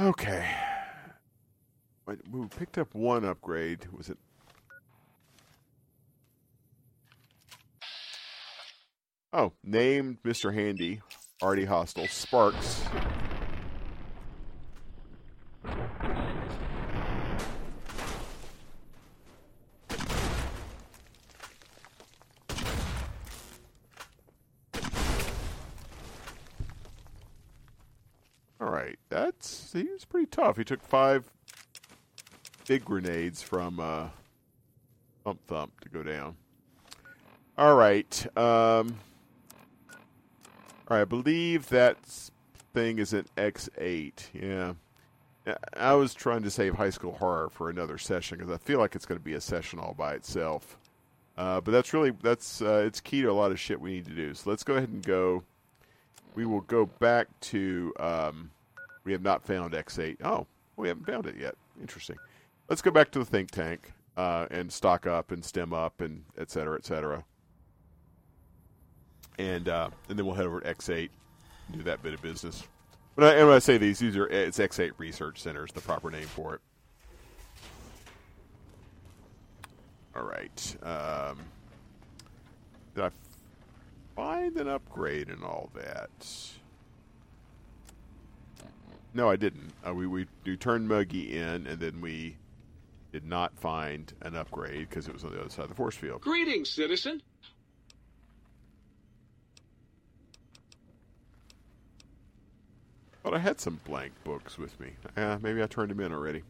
[0.01, 0.49] Okay.
[2.07, 3.87] We picked up one upgrade.
[3.93, 4.17] Was it?
[9.35, 10.55] Oh, named Mr.
[10.55, 11.03] Handy,
[11.43, 12.07] already hostile.
[12.09, 12.83] Sparks.
[28.61, 28.69] All
[29.73, 30.57] he was pretty tough.
[30.57, 31.31] He took five
[32.67, 34.09] big grenades from uh,
[35.25, 36.37] Thump Thump to go down.
[37.59, 38.99] All right, um,
[40.89, 41.01] all right.
[41.03, 41.99] I believe that
[42.73, 44.31] thing is an X eight.
[44.33, 44.75] Yeah,
[45.47, 48.79] I- I was trying to save High School Horror for another session because I feel
[48.79, 50.79] like it's going to be a session all by itself.
[51.37, 54.05] Uh, but that's really that's uh, it's key to a lot of shit we need
[54.07, 54.33] to do.
[54.35, 55.43] So let's go ahead and go
[56.35, 58.51] we will go back to um,
[59.11, 60.19] we have not found X8.
[60.23, 60.47] Oh,
[60.77, 61.57] we haven't found it yet.
[61.81, 62.15] Interesting.
[62.69, 66.23] Let's go back to the think tank uh, and stock up and stem up and
[66.39, 67.25] et cetera, et cetera.
[69.37, 71.09] And uh, and then we'll head over to X8
[71.73, 72.63] do that bit of business.
[73.17, 76.09] When I, and when I say these, these are it's X8 Research Centers, the proper
[76.09, 76.61] name for it.
[80.15, 80.77] All right.
[80.85, 81.37] Um,
[82.95, 83.11] did I
[84.15, 86.11] find an upgrade and all that?
[89.13, 89.73] No, I didn't.
[89.87, 92.37] Uh, we, we we turned Muggy in, and then we
[93.13, 95.97] did not find an upgrade because it was on the other side of the force
[95.97, 96.21] field.
[96.21, 97.21] Greetings, citizen.
[103.23, 104.93] But I had some blank books with me.
[105.17, 106.43] Uh, maybe I turned them in already.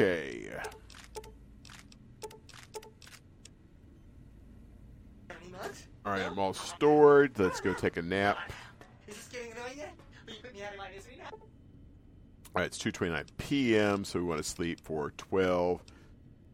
[0.00, 0.48] Okay.
[5.28, 5.72] Any much?
[6.06, 7.29] All right, I'm all stored.
[7.40, 8.36] Let's go take a nap.
[12.54, 15.82] All right, it's 2:29 p.m., so we want to sleep for 12,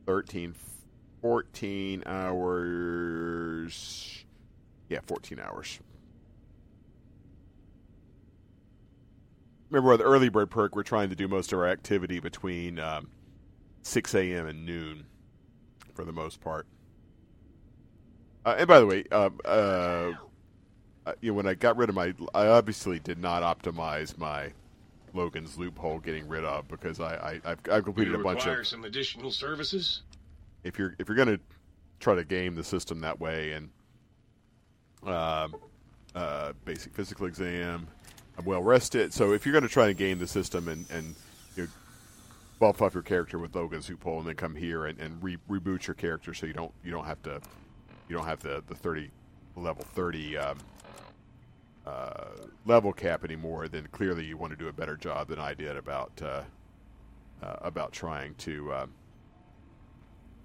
[0.07, 0.55] 13,
[1.23, 3.67] 14 hours.
[4.89, 5.81] Yeah, 14 hours.
[9.71, 12.79] Remember, with the early bird perk, we're trying to do most of our activity between
[12.79, 13.09] um,
[13.83, 14.47] 6 a.m.
[14.47, 15.07] and noon,
[15.95, 16.69] for the most part.
[18.45, 20.13] Uh, and by the way, uh, uh,
[21.21, 24.53] you know, when I got rid of my, I obviously did not optimize my
[25.15, 27.15] Logan's loophole getting rid of because I,
[27.45, 28.67] I I've, I've completed a bunch of.
[28.67, 30.03] some additional services?
[30.63, 31.41] If you're if you're gonna
[32.01, 33.71] try to game the system that way and
[35.05, 35.57] um,
[36.15, 37.87] uh, basic physical exam,
[38.39, 39.13] I'm well rested.
[39.13, 41.15] So if you're gonna try to game the system and and
[41.57, 41.69] you know,
[42.59, 45.87] buff up your character with Logan's loophole and then come here and, and re- reboot
[45.87, 47.41] your character so you don't you don't have to
[48.09, 49.11] you don't have the the 30
[49.57, 50.59] level 30 um,
[51.87, 52.31] uh,
[52.65, 55.77] level cap anymore, then clearly you want to do a better job than I did
[55.77, 56.43] about uh,
[57.43, 58.93] uh, about trying to um,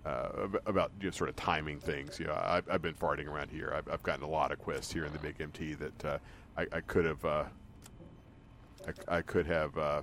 [0.05, 2.19] uh, about you know, sort of timing things.
[2.19, 3.73] You know, I've, I've been farting around here.
[3.75, 6.17] I've, I've gotten a lot of quests here in the Big MT that uh,
[6.57, 7.43] I, I could have uh,
[9.07, 10.01] I, I could have uh,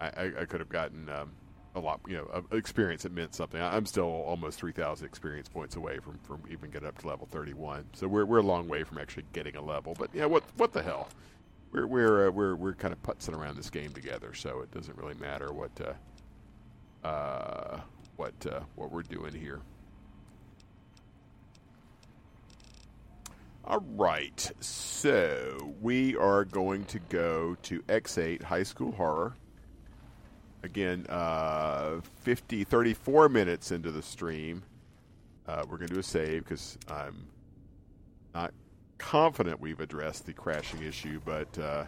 [0.00, 1.32] I, I I could have gotten um,
[1.76, 3.60] a lot you know experience that meant something.
[3.60, 7.06] I- I'm still almost three thousand experience points away from, from even getting up to
[7.06, 7.84] level thirty one.
[7.92, 9.94] So we're we're a long way from actually getting a level.
[9.96, 11.08] But yeah, what what the hell?
[11.72, 14.96] We're we're uh, we're we're kind of putzing around this game together, so it doesn't
[14.96, 15.70] really matter what
[17.04, 17.80] uh, uh,
[18.16, 19.60] what uh, what we're doing here.
[23.64, 29.34] All right, so we are going to go to X8 High School Horror.
[30.66, 34.64] Again, uh, 50, 34 minutes into the stream.
[35.46, 37.28] Uh, we're going to do a save because I'm
[38.34, 38.52] not
[38.98, 41.84] confident we've addressed the crashing issue, but uh,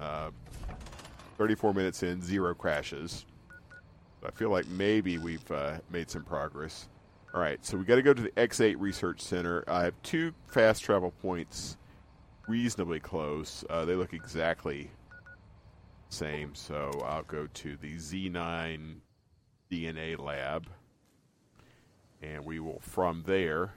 [0.00, 0.30] uh,
[1.36, 3.26] 34 minutes in, zero crashes.
[4.26, 6.88] I feel like maybe we've uh, made some progress.
[7.34, 9.64] All right, so we got to go to the X8 Research Center.
[9.68, 11.76] I have two fast travel points
[12.48, 13.66] reasonably close.
[13.68, 14.90] Uh, they look exactly
[16.12, 18.96] same, so I'll go to the Z9
[19.70, 20.66] DNA lab.
[22.22, 23.72] And we will, from there,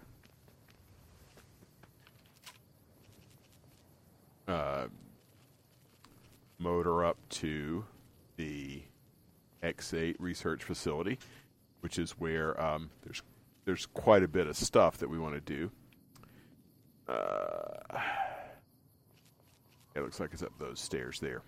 [4.48, 4.86] uh,
[6.60, 7.86] motor up to
[8.38, 8.84] the
[9.64, 11.18] X8 research facility,
[11.80, 13.24] which is where um, there's
[13.66, 15.72] there's quite a bit of stuff that we want to do.
[17.08, 17.80] Uh,
[19.96, 21.42] it looks like it's up those stairs there.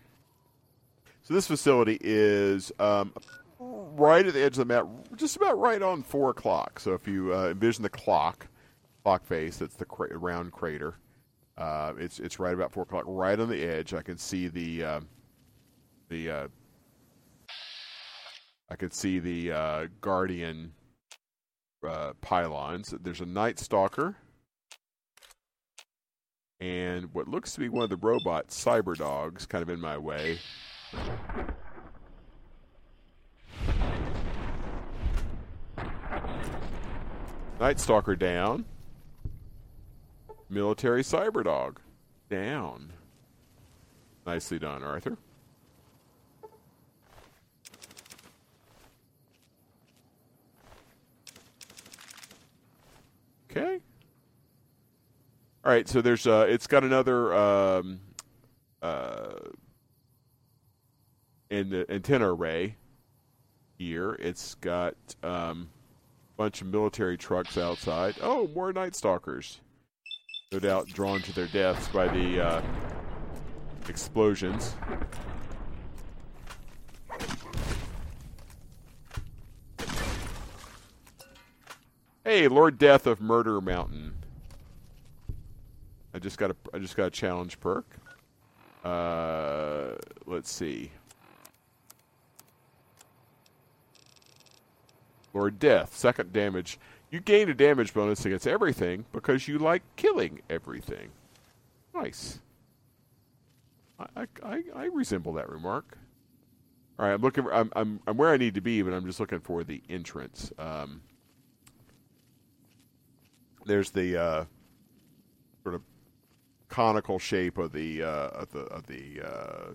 [1.28, 3.14] So this facility is um,
[3.60, 6.80] right at the edge of the map, just about right on four o'clock.
[6.80, 8.48] So if you uh, envision the clock,
[9.04, 10.96] clock face, that's the cra- round crater.
[11.58, 13.94] Uh, it's it's right about four o'clock, right on the edge.
[13.94, 15.10] I can see the um,
[16.08, 16.48] the uh,
[18.70, 20.72] I can see the uh, guardian
[21.86, 22.94] uh, pylons.
[23.02, 24.16] There's a night stalker
[26.62, 29.98] and what looks to be one of the robot cyber dogs, kind of in my
[29.98, 30.40] way.
[37.60, 38.66] Night Stalker down.
[40.50, 41.78] Military Cyberdog
[42.30, 42.94] down.
[44.26, 45.18] Nicely done, Arthur.
[53.50, 53.80] Okay.
[55.66, 58.00] All right, so there's uh, it's got another um,
[58.82, 59.32] uh,
[61.50, 62.76] in the antenna array
[63.78, 64.14] here.
[64.20, 65.70] It's got um,
[66.34, 68.16] a bunch of military trucks outside.
[68.22, 69.62] Oh, more night stalkers.
[70.52, 72.62] No doubt drawn to their deaths by the uh,
[73.90, 74.76] explosions.
[82.24, 84.14] Hey, Lord Death of Murder Mountain.
[86.14, 87.86] I just got a I just got a challenge perk.
[88.84, 89.96] Uh,
[90.26, 90.92] let's see.
[95.38, 96.80] Lord Death, second damage.
[97.12, 101.10] You gain a damage bonus against everything because you like killing everything.
[101.94, 102.40] Nice.
[104.00, 105.98] I, I, I resemble that remark.
[106.98, 107.44] All right, I'm looking.
[107.44, 109.84] For, I'm, I'm I'm where I need to be, but I'm just looking for the
[109.88, 110.52] entrance.
[110.58, 111.02] Um,
[113.66, 114.46] there's the uh,
[115.62, 115.84] sort of
[116.68, 119.74] conical shape of the uh, of the of the uh,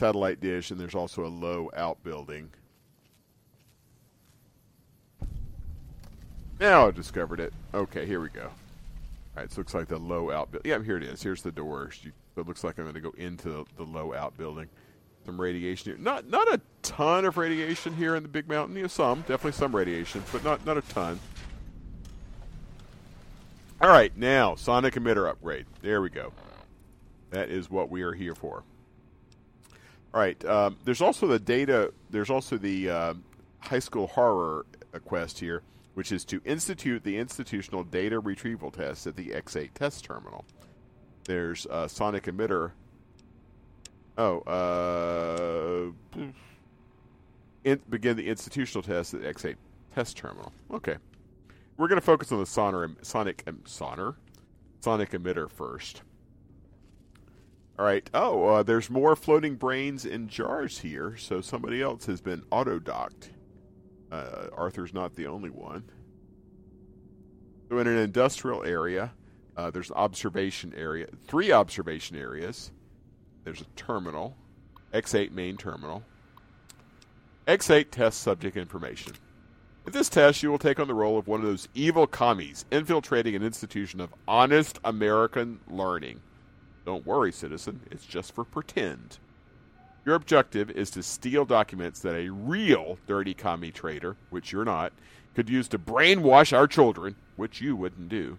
[0.00, 2.50] satellite dish, and there's also a low outbuilding.
[6.60, 7.54] Now I've discovered it.
[7.72, 8.42] Okay, here we go.
[8.44, 10.70] All right, so looks like the low outbuilding.
[10.70, 11.22] Yeah, here it is.
[11.22, 11.90] Here's the door.
[12.36, 14.68] It looks like I'm going to go into the, low outbuilding.
[15.24, 16.00] Some radiation here.
[16.00, 18.76] Not not a ton of radiation here in the big mountain.
[18.76, 21.20] You some definitely some radiation, but not not a ton.
[23.82, 25.66] All right, now sonic emitter upgrade.
[25.82, 26.32] There we go.
[27.30, 28.62] That is what we are here for.
[30.12, 30.42] All right.
[30.44, 31.92] Um, there's also the data.
[32.10, 33.14] There's also the uh,
[33.60, 34.66] high school horror
[35.04, 35.62] quest here,
[36.00, 40.46] which is to institute the institutional data retrieval test at the X8 test terminal.
[41.24, 42.70] There's uh, sonic emitter.
[44.16, 46.20] Oh, uh,
[47.64, 49.56] in, begin the institutional test at the X8
[49.94, 50.54] test terminal.
[50.72, 50.96] Okay
[51.76, 54.16] we're going to focus on the sonar, sonic um, sonar,
[54.80, 56.00] sonic emitter first.
[57.78, 58.08] All right.
[58.14, 61.18] Oh, uh, there's more floating brains in jars here.
[61.18, 63.32] So somebody else has been auto docked.
[64.10, 65.84] Uh, Arthur's not the only one.
[67.68, 69.12] So in an industrial area,
[69.56, 72.72] uh, there's an observation area, three observation areas.
[73.44, 74.36] There's a terminal,
[74.92, 76.02] X8 main terminal.
[77.46, 79.12] X8 test subject information.
[79.86, 82.64] In this test, you will take on the role of one of those evil commies
[82.70, 86.20] infiltrating an institution of honest American learning.
[86.84, 89.18] Don't worry, citizen, it's just for pretend.
[90.04, 94.92] Your objective is to steal documents that a real dirty commie trader, which you're not,
[95.34, 98.38] could use to brainwash our children, which you wouldn't do.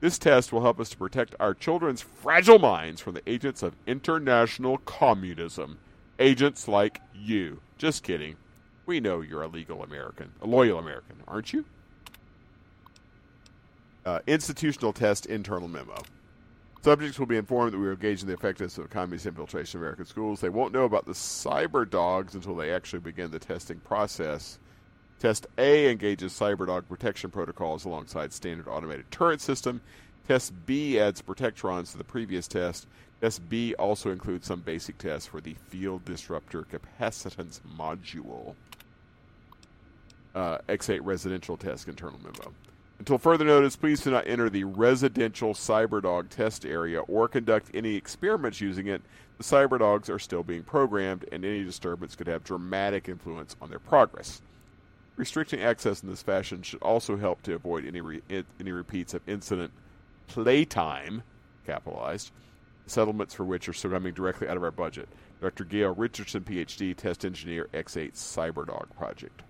[0.00, 3.74] This test will help us to protect our children's fragile minds from the agents of
[3.86, 5.78] international communism.
[6.18, 7.60] Agents like you.
[7.78, 8.36] Just kidding.
[8.84, 11.64] We know you're a legal American, a loyal American, aren't you?
[14.04, 15.96] Uh, institutional test internal memo.
[16.86, 19.82] Subjects will be informed that we are engaged in the effectiveness of communist infiltration of
[19.82, 20.40] American schools.
[20.40, 24.60] They won't know about the cyber dogs until they actually begin the testing process.
[25.18, 29.80] Test A engages CyberDog protection protocols alongside standard automated turret system.
[30.28, 32.86] Test B adds protectrons to the previous test.
[33.20, 38.54] Test B also includes some basic tests for the field disruptor capacitance module
[40.36, 42.52] uh, X8 residential test internal memo.
[42.98, 47.94] Until further notice, please do not enter the residential CyberDog test area or conduct any
[47.94, 49.02] experiments using it.
[49.38, 53.78] The CyberDogs are still being programmed, and any disturbance could have dramatic influence on their
[53.78, 54.40] progress.
[55.16, 59.26] Restricting access in this fashion should also help to avoid any re- any repeats of
[59.28, 59.72] incident
[60.26, 61.22] playtime,
[61.66, 62.32] capitalized,
[62.86, 65.08] settlements for which are still coming directly out of our budget.
[65.40, 65.64] Dr.
[65.64, 69.42] Gail Richardson, PhD, Test Engineer, X8 Cyberdog Project.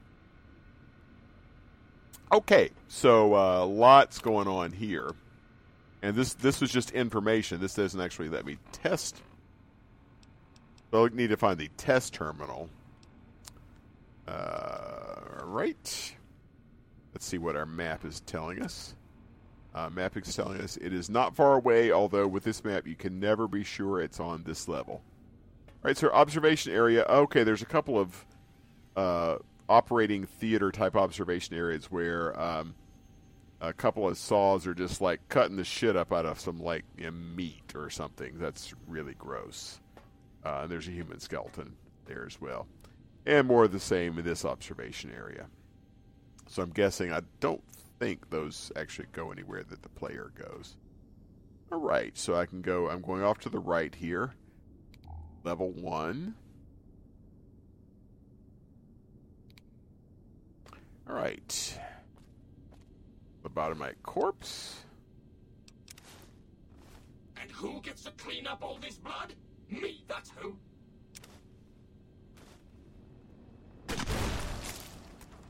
[2.32, 5.12] Okay, so uh, lots going on here,
[6.02, 7.60] and this this was just information.
[7.60, 9.22] This doesn't actually let me test.
[10.90, 12.68] So I need to find the test terminal.
[14.26, 16.14] Uh, right.
[17.14, 18.94] Let's see what our map is telling us.
[19.74, 22.96] Uh, map is telling us it is not far away, although with this map you
[22.96, 24.94] can never be sure it's on this level.
[24.94, 27.04] All right, so observation area.
[27.04, 28.26] Okay, there's a couple of
[28.96, 29.36] uh,
[29.68, 32.74] operating theater type observation areas where um,
[33.60, 36.84] a couple of saws are just like cutting the shit up out of some like
[36.96, 38.38] you know, meat or something.
[38.38, 39.80] That's really gross.
[40.44, 42.68] Uh, and there's a human skeleton there as well,
[43.24, 45.46] and more of the same in this observation area.
[46.48, 47.62] So I'm guessing I don't
[47.98, 50.76] think those actually go anywhere that the player goes.
[51.72, 52.88] All right, so I can go.
[52.88, 54.34] I'm going off to the right here.
[55.42, 56.36] Level one.
[61.08, 61.78] All right.
[63.42, 64.80] the Lobotomite corpse.
[67.40, 69.34] And who gets to clean up all this blood?
[69.70, 70.56] Me, that's who.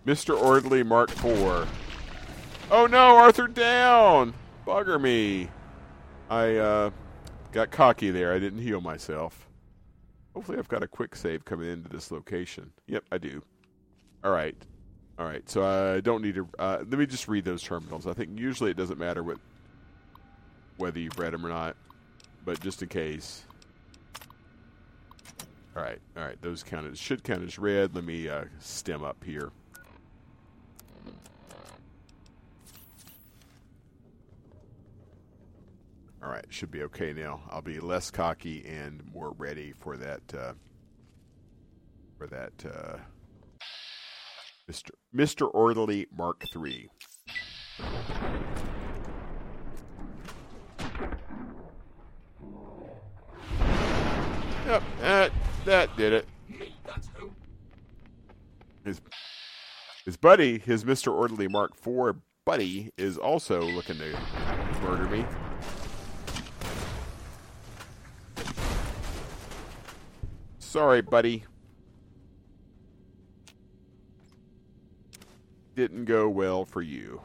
[0.06, 0.40] Mr.
[0.40, 1.68] Orderly Mark IV.
[2.70, 4.34] Oh no, Arthur down!
[4.66, 5.48] Bugger me.
[6.28, 6.90] I uh,
[7.52, 8.32] got cocky there.
[8.32, 9.48] I didn't heal myself.
[10.34, 12.72] Hopefully, I've got a quick save coming into this location.
[12.86, 13.42] Yep, I do.
[14.22, 14.56] All right.
[15.18, 16.46] All right, so I don't need to.
[16.58, 18.06] Uh, let me just read those terminals.
[18.06, 19.38] I think usually it doesn't matter what
[20.76, 21.74] whether you've read them or not,
[22.44, 23.44] but just in case.
[25.74, 27.94] All right, all right, those counted should count as read.
[27.94, 29.52] Let me uh, stem up here.
[36.22, 37.40] All right, should be okay now.
[37.50, 40.22] I'll be less cocky and more ready for that.
[40.36, 40.52] Uh,
[42.18, 42.52] for that.
[42.64, 42.96] Uh,
[44.70, 44.90] Mr.
[45.14, 45.48] Mr.
[45.54, 46.90] Orderly Mark III.
[54.66, 55.32] Yep, that
[55.64, 56.26] that did it.
[58.84, 59.00] His
[60.04, 61.12] his buddy, his Mr.
[61.12, 64.18] Orderly Mark IV buddy, is also looking to
[64.82, 65.24] murder me.
[70.58, 71.44] Sorry, buddy.
[75.76, 77.20] Didn't go well for you.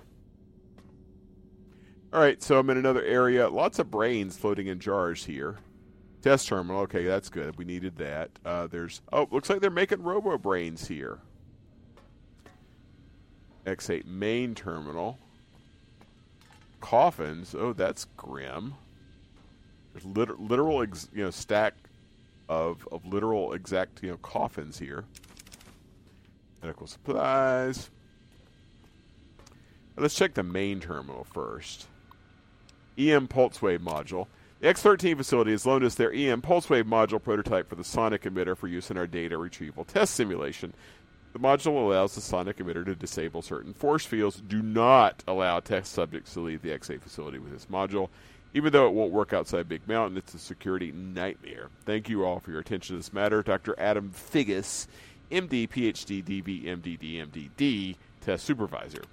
[2.13, 3.49] All right, so I'm in another area.
[3.49, 5.57] Lots of brains floating in jars here.
[6.21, 6.81] Test terminal.
[6.81, 7.57] Okay, that's good.
[7.57, 8.29] We needed that.
[8.45, 11.19] Uh, there's oh, looks like they're making robo brains here.
[13.65, 15.17] X8 main terminal.
[16.81, 17.55] Coffins.
[17.57, 18.73] Oh, that's grim.
[19.93, 21.73] There's lit- literal, ex- you know, stack
[22.49, 25.05] of of literal exact, you know, coffins here.
[26.61, 27.89] Medical supplies.
[30.01, 31.85] Let's check the main terminal first.
[32.97, 34.25] EM Pulse Wave Module.
[34.59, 38.23] The X13 facility has loaned us their EM Pulse Wave Module prototype for the sonic
[38.23, 40.73] emitter for use in our data retrieval test simulation.
[41.33, 44.41] The module allows the sonic emitter to disable certain force fields.
[44.41, 48.09] Do not allow test subjects to leave the X8 facility with this module.
[48.55, 51.69] Even though it won't work outside Big Mountain, it's a security nightmare.
[51.85, 53.43] Thank you all for your attention to this matter.
[53.43, 53.79] Dr.
[53.79, 54.87] Adam Figgis,
[55.29, 59.03] MD, PhD, DV, MD, DMDD, Test Supervisor.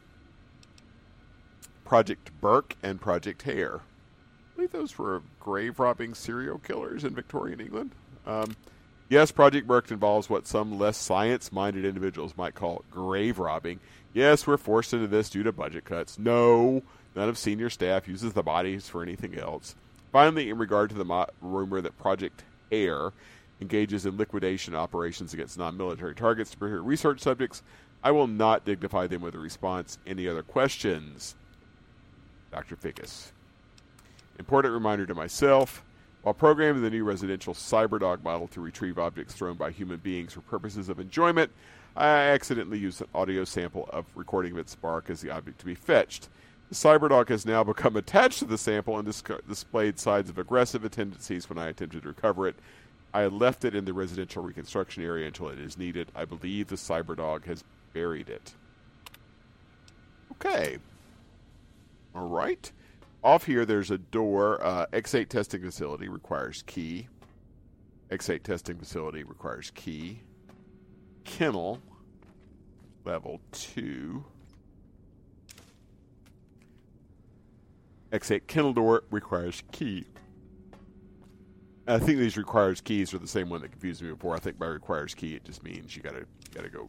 [1.89, 3.77] Project Burke and Project Hare.
[3.77, 7.93] I believe those were grave robbing serial killers in Victorian England.
[8.27, 8.55] Um,
[9.09, 13.81] yes, Project Burke involves what some less science minded individuals might call grave robbing.
[14.13, 16.19] Yes, we're forced into this due to budget cuts.
[16.19, 16.83] No,
[17.17, 19.75] none of senior staff uses the bodies for anything else.
[20.13, 23.13] Finally, in regard to the mo- rumor that Project Hare
[23.63, 27.63] engages in liquidation operations against non military targets to procure research subjects,
[28.05, 29.97] I will not dignify them with a response.
[30.07, 31.35] Any other questions?
[32.51, 32.77] Dr.
[32.77, 33.33] Fickus.
[34.39, 35.83] Important reminder to myself
[36.23, 40.41] while programming the new residential CyberDog model to retrieve objects thrown by human beings for
[40.43, 41.51] purposes of enjoyment,
[41.97, 45.67] I accidentally used an audio sample of recording of its bark as the object to
[45.67, 46.29] be fetched.
[46.69, 50.89] The CyberDog has now become attached to the sample and dis- displayed signs of aggressive
[50.91, 52.57] tendencies when I attempted to recover it.
[53.15, 56.13] I left it in the residential reconstruction area until it is needed.
[56.15, 58.53] I believe the CyberDog has buried it.
[60.33, 60.79] Okay.
[62.15, 62.71] All right.
[63.23, 64.65] Off here, there's a door.
[64.65, 67.09] Uh, X8 testing facility requires key.
[68.11, 70.23] X8 testing facility requires key.
[71.25, 71.81] Kennel,
[73.05, 74.25] level 2.
[78.13, 80.07] X8 kennel door requires key.
[81.87, 84.35] I think these requires keys are the same one that confused me before.
[84.35, 86.89] I think by requires key it just means you gotta gotta go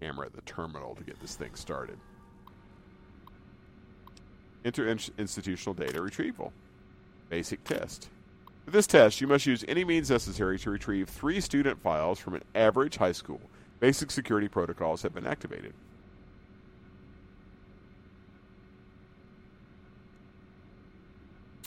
[0.00, 1.98] hammer at the terminal to get this thing started.
[4.64, 6.52] Enter in- institutional data retrieval.
[7.28, 8.08] Basic test.
[8.64, 12.34] For this test, you must use any means necessary to retrieve three student files from
[12.34, 13.40] an average high school.
[13.80, 15.74] Basic security protocols have been activated.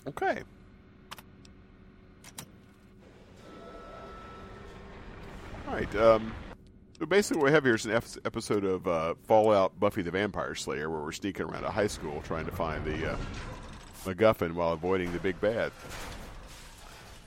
[0.07, 0.41] Okay.
[5.67, 5.95] All right.
[5.97, 6.33] Um,
[7.05, 7.93] basically, what we have here is an
[8.25, 12.21] episode of uh, Fallout: Buffy the Vampire Slayer, where we're sneaking around a high school
[12.25, 13.17] trying to find the uh,
[14.05, 15.71] MacGuffin while avoiding the big bad.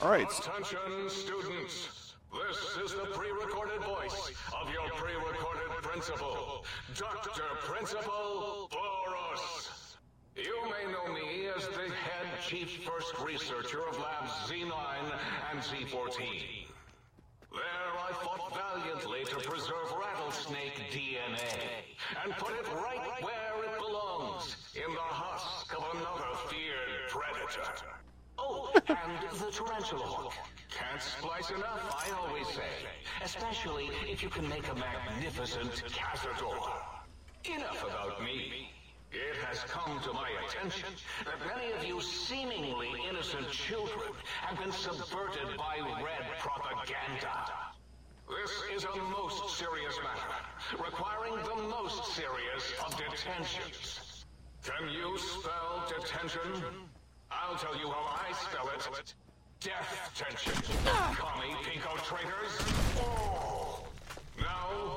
[0.00, 0.26] All right.
[0.26, 2.14] Attention, students.
[2.32, 6.64] This is the pre-recorded voice of your pre-recorded principal,
[6.96, 7.42] Dr.
[7.60, 9.96] Principal Borous.
[10.36, 14.72] You may know me as the head chief first researcher of Labs Z9
[15.50, 16.69] and Z14.
[17.52, 17.60] There
[17.98, 21.82] I fought valiantly to preserve rattlesnake DNA
[22.22, 27.72] and put it right where it belongs, in the husk of another feared predator.
[28.38, 30.34] Oh, and the tarantula hawk.
[30.70, 32.86] Can't splice enough, I always say.
[33.22, 36.70] Especially if you can make a magnificent cazador.
[37.44, 38.70] Enough about me.
[39.12, 40.88] It has come to my attention
[41.24, 47.74] that many of you seemingly innocent children have been subverted by red propaganda.
[48.28, 54.24] This is a most serious matter, requiring the most serious of detentions.
[54.62, 56.62] Can you spell detention?
[57.32, 59.14] I'll tell you how I spell it.
[59.58, 60.54] Death tension.
[61.16, 62.56] Commie pinko traitors.
[63.00, 63.84] Oh.
[64.38, 64.89] Now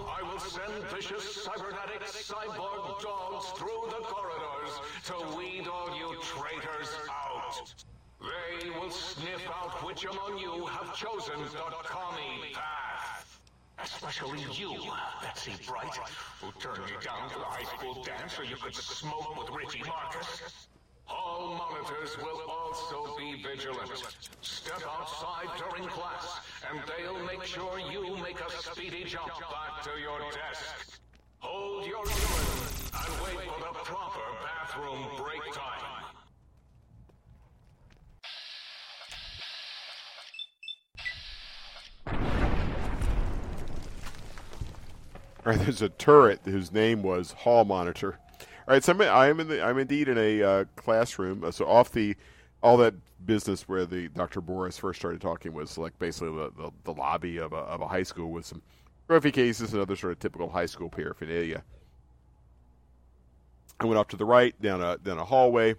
[0.54, 4.74] send vicious cybernetic cyborg dogs through the corridors
[5.04, 7.74] to weed all you traitors out.
[8.22, 13.40] They will sniff out which among you have chosen the commie path.
[13.80, 14.78] Especially you,
[15.24, 15.98] Betsy Bright,
[16.40, 19.82] who turned me down to the high school dance so you could smoke with Richie
[19.88, 20.68] Marcus.
[21.14, 23.92] All monitors will also be vigilant.
[24.42, 26.40] Step outside during class,
[26.70, 31.00] and they'll make sure you make a speedy jump back to your desk.
[31.40, 36.04] Hold your urine and wait for the proper bathroom break time.
[45.46, 48.18] Right, there's a turret whose name was Hall Monitor.
[48.66, 51.44] All right, so I'm, I am in the I'm indeed in a uh, classroom.
[51.44, 52.16] Uh, so off the
[52.62, 52.94] all that
[53.26, 54.42] business where the Dr.
[54.42, 57.88] Borous first started talking was like basically the, the, the lobby of a, of a
[57.88, 58.62] high school with some
[59.08, 61.62] trophy cases and other sort of typical high school paraphernalia.
[63.82, 65.76] I went off to the right down a down a hallway,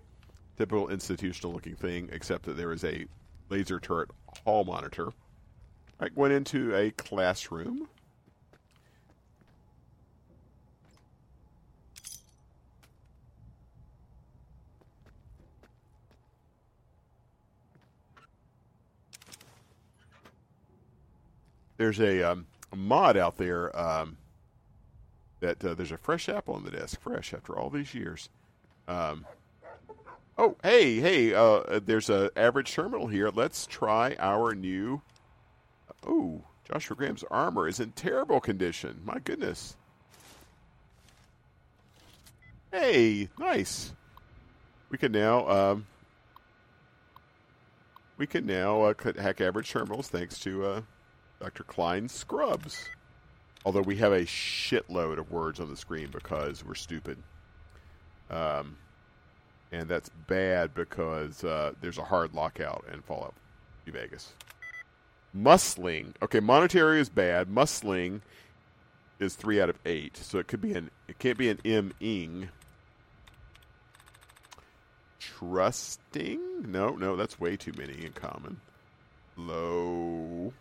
[0.59, 3.07] typical institutional looking thing, except that there is a
[3.49, 4.11] laser turret
[4.45, 5.11] hall monitor.
[6.01, 7.89] I went into a classroom.
[21.85, 24.16] There's a, um, mod out there um,
[25.41, 28.30] that uh, there's a fresh apple on the desk, fresh after all these years.
[28.89, 29.26] Um,
[30.39, 33.28] oh, hey, hey, uh, there's a average terminal here.
[33.28, 35.03] Let's try our new.
[36.07, 36.41] Oh,
[36.72, 39.03] Joshua Graham's armor is in terrible condition.
[39.05, 39.76] My goodness.
[42.72, 43.93] Hey, nice.
[44.89, 45.87] We can now um,
[48.16, 50.80] we can now uh, hack average terminals thanks to uh,
[51.41, 51.64] Dr.
[51.64, 52.89] Klein scrubs.
[53.64, 57.18] Although we have a shitload of words on the screen because we're stupid.
[58.30, 58.76] Um,
[59.72, 63.35] and that's bad because uh, there's a hard lockout in Fallout
[63.87, 64.32] New Vegas.
[65.37, 66.12] Musling.
[66.22, 67.49] Okay, monetary is bad.
[67.49, 68.20] Musling
[69.18, 70.91] is three out of eight, so it could be an.
[71.09, 72.51] It can't be an M ing.
[75.18, 76.70] Trusting?
[76.70, 78.61] No, no, that's way too many in common.
[79.37, 80.53] Low.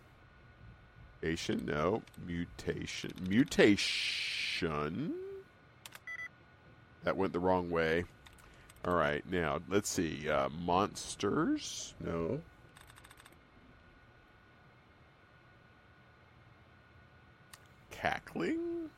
[1.24, 1.64] Mutation?
[1.64, 2.02] No.
[2.26, 3.10] Mutation.
[3.26, 5.14] Mutation?
[7.02, 8.04] That went the wrong way.
[8.84, 10.28] All right, now let's see.
[10.28, 11.94] Uh, monsters?
[11.98, 12.42] No.
[17.90, 18.90] Cackling?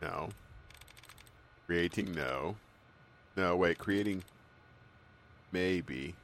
[0.00, 0.28] No.
[1.66, 2.12] Creating?
[2.12, 2.54] No.
[3.36, 3.78] No, wait.
[3.78, 4.22] Creating?
[5.50, 6.14] Maybe.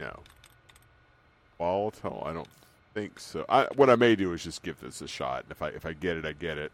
[0.00, 0.20] No.
[1.58, 2.22] Volatile?
[2.24, 2.48] I don't
[2.94, 3.44] think so.
[3.48, 5.44] I, what I may do is just give this a shot.
[5.50, 6.72] If I if I get it, I get it.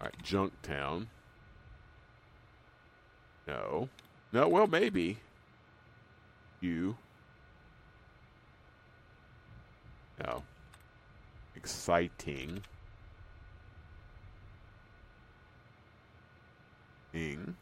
[0.00, 1.06] All right, Junktown.
[3.46, 3.88] No.
[4.32, 5.18] No, well, maybe.
[6.60, 6.96] You.
[10.24, 10.42] No.
[11.56, 12.62] Exciting.
[17.14, 17.56] Ing.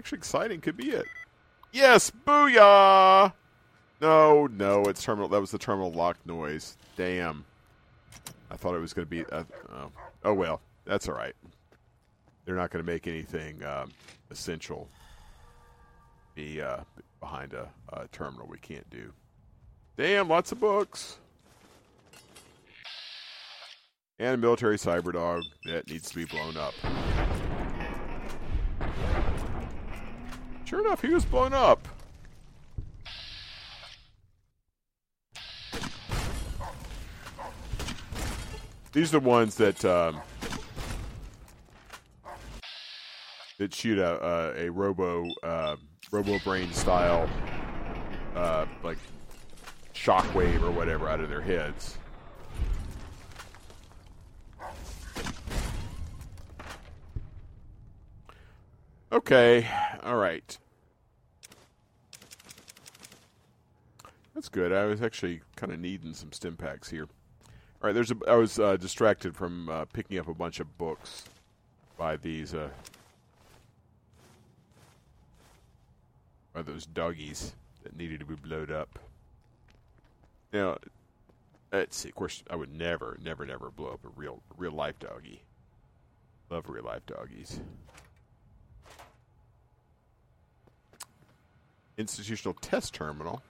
[0.00, 1.04] Actually, exciting could be it.
[1.72, 3.34] Yes, booyah!
[4.00, 5.28] No, no, it's terminal.
[5.28, 6.78] That was the terminal lock noise.
[6.96, 7.44] Damn.
[8.50, 9.26] I thought it was going to be.
[9.26, 9.92] Uh, oh.
[10.24, 11.34] oh well, that's all right.
[12.46, 13.92] They're not going to make anything um,
[14.30, 14.88] essential
[16.34, 16.78] be uh,
[17.20, 18.46] behind a, a terminal.
[18.46, 19.12] We can't do.
[19.98, 21.18] Damn, lots of books.
[24.18, 26.72] And a military cyber dog that needs to be blown up.
[30.70, 31.88] Sure enough, he was blown up.
[38.92, 40.20] These are the ones that um,
[43.58, 45.74] that shoot a a, a robo uh,
[46.12, 47.28] robo brain style
[48.36, 48.98] uh, like
[49.92, 51.98] shockwave or whatever out of their heads.
[59.12, 59.68] Okay,
[60.04, 60.56] all right.
[64.34, 64.72] That's good.
[64.72, 67.08] I was actually kind of needing some Stimpaks here.
[67.82, 68.16] All right, there's a.
[68.28, 71.24] I was uh, distracted from uh, picking up a bunch of books
[71.98, 72.68] by these uh,
[76.52, 77.52] by those doggies
[77.82, 78.98] that needed to be blowed up.
[80.52, 80.78] Now,
[81.72, 82.10] let's see.
[82.10, 85.42] Of course, I would never, never, never blow up a real, real life doggy.
[86.48, 87.60] Love real life doggies.
[92.00, 93.42] Institutional test terminal.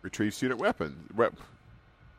[0.00, 0.96] Retrieve student weapons.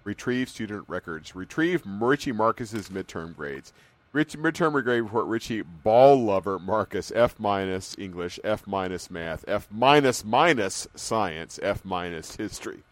[0.04, 1.36] Retrieve student records.
[1.36, 3.74] Retrieve Richie Marcus's midterm grades.
[4.14, 9.68] Rich, midterm grade report Richie Ball Lover Marcus F minus English F minus Math F
[9.72, 12.84] minus minus Science F minus History.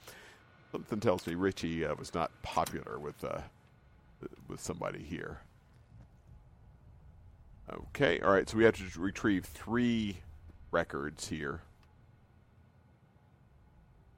[0.71, 3.41] Something tells me Richie uh, was not popular with uh,
[4.47, 5.41] with somebody here.
[7.71, 8.49] Okay, all right.
[8.49, 10.17] So we have to retrieve three
[10.71, 11.61] records here.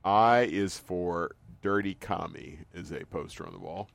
[0.04, 3.89] I is for Dirty Commie, is a poster on the wall.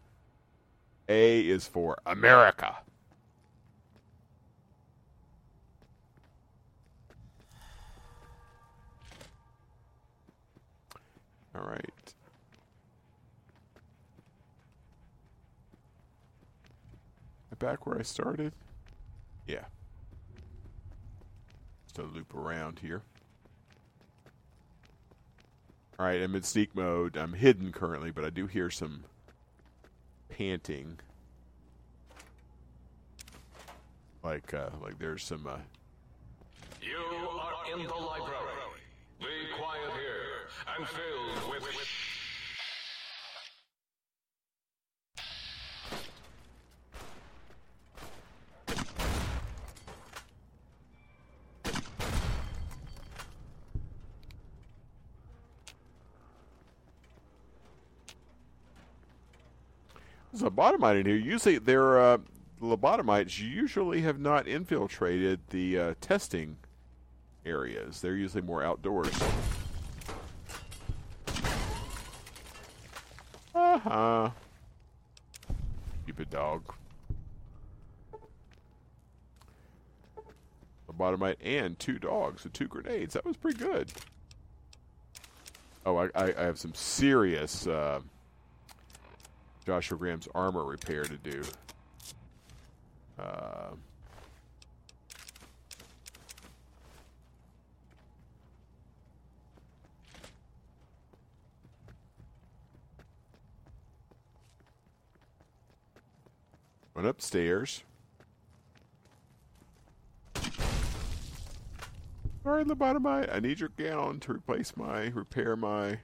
[1.09, 2.77] A is for America.
[11.55, 11.85] All right.
[17.59, 18.53] Back where I started?
[19.49, 19.65] Yeah.
[21.87, 23.03] Just a loop around here.
[25.99, 27.17] All right, I'm in sneak mode.
[27.17, 29.03] I'm hidden currently, but I do hear some
[30.29, 31.01] panting.
[34.23, 35.49] Like, uh, like there's some.
[35.49, 35.59] Uh,
[36.81, 38.45] You are in the library.
[39.19, 39.27] Be
[39.57, 41.89] quiet here and filled with.
[60.38, 61.17] there's a lobotomite in here.
[61.17, 62.19] Usually, they're uh,
[62.61, 66.57] lobotomites usually have not infiltrated the uh, testing
[67.45, 68.01] areas.
[68.01, 69.13] They're usually more outdoors.
[73.55, 74.31] Uh huh.
[76.05, 76.63] Stupid dog.
[80.91, 83.15] Lobotomite and two dogs with two grenades.
[83.15, 83.93] That was pretty good.
[85.85, 88.01] Oh, I, I, I have some serious uh,
[89.69, 91.43] Joshua Graham's armor repair to do.
[93.19, 93.73] Uh,
[106.95, 107.83] went upstairs.
[112.43, 115.99] Sorry, right, lobotomite, I need your gown to replace my, repair my,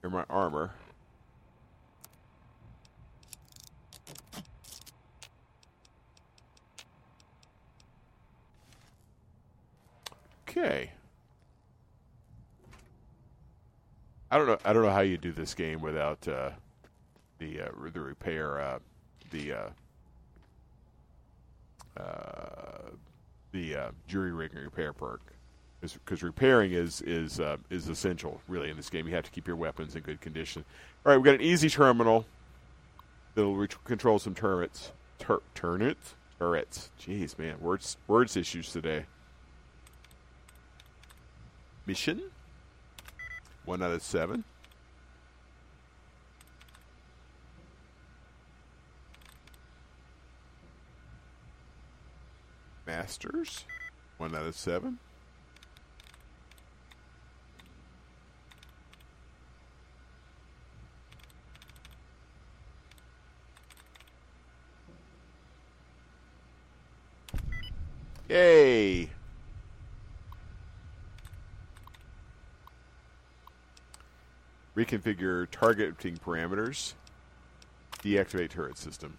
[0.00, 0.70] repair my armor.
[10.60, 10.90] Okay.
[14.30, 14.58] I don't know.
[14.64, 16.50] I don't know how you do this game without uh,
[17.38, 18.78] the uh, the repair, uh,
[19.30, 19.70] the uh,
[21.98, 22.90] uh,
[23.52, 25.20] the uh, jury rig repair perk,
[25.80, 27.40] because repairing is is
[27.70, 29.08] is essential really in this game.
[29.08, 30.64] You have to keep your weapons in good condition.
[31.06, 32.26] All right, we've got an easy terminal
[33.34, 34.92] that'll ret- control some turrets.
[35.18, 36.14] Tur- turrets?
[36.38, 36.90] Turrets.
[37.00, 39.06] Jeez, man, words words issues today.
[41.90, 42.22] Mission.
[43.64, 44.44] One out of seven.
[52.86, 53.64] Masters.
[54.18, 55.00] One out of seven.
[68.28, 69.10] Yay!
[74.80, 76.94] Reconfigure targeting parameters.
[78.02, 79.18] Deactivate turret system.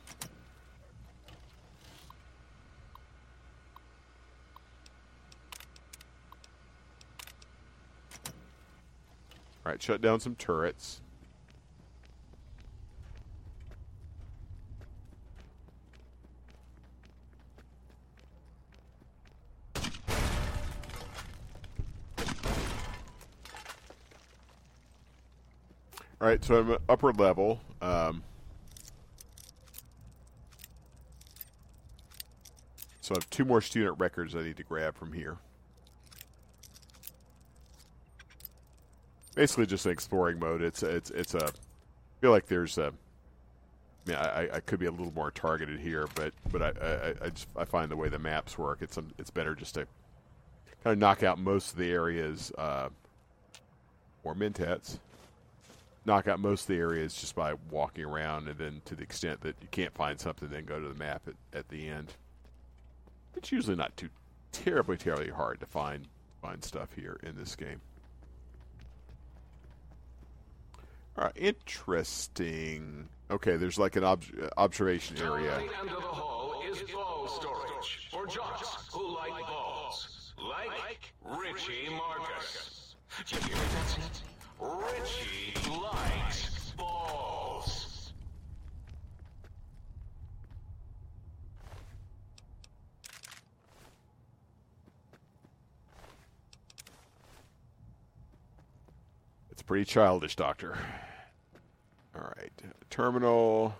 [9.63, 10.99] Alright, shut down some turrets.
[26.19, 27.61] All right, so I'm upper level.
[27.81, 28.23] Um,
[33.01, 35.37] so I have two more student records I need to grab from here.
[39.35, 40.61] Basically, just an exploring mode.
[40.61, 41.45] It's it's it's a.
[41.45, 42.93] I feel like there's a.
[44.07, 47.25] I mean, I, I could be a little more targeted here, but but I I,
[47.25, 49.87] I just I find the way the maps work, it's it's better just to
[50.83, 52.51] kind of knock out most of the areas.
[52.57, 52.89] Uh,
[54.23, 54.99] or mentats
[56.05, 59.41] knock out most of the areas just by walking around, and then to the extent
[59.41, 62.13] that you can't find something, then go to the map at, at the end.
[63.35, 64.09] It's usually not too
[64.51, 66.07] terribly, terribly hard to find
[66.41, 67.79] find stuff here in this game.
[71.17, 73.07] All right, interesting.
[73.29, 74.23] Okay, there's like an ob-
[74.57, 75.61] observation area.
[81.23, 82.95] Richie Marcus.
[83.17, 84.30] Did you hear that?
[84.61, 88.13] Richie likes balls.
[99.51, 100.77] It's pretty childish, Doctor.
[102.15, 102.51] All right.
[102.91, 103.73] Terminal.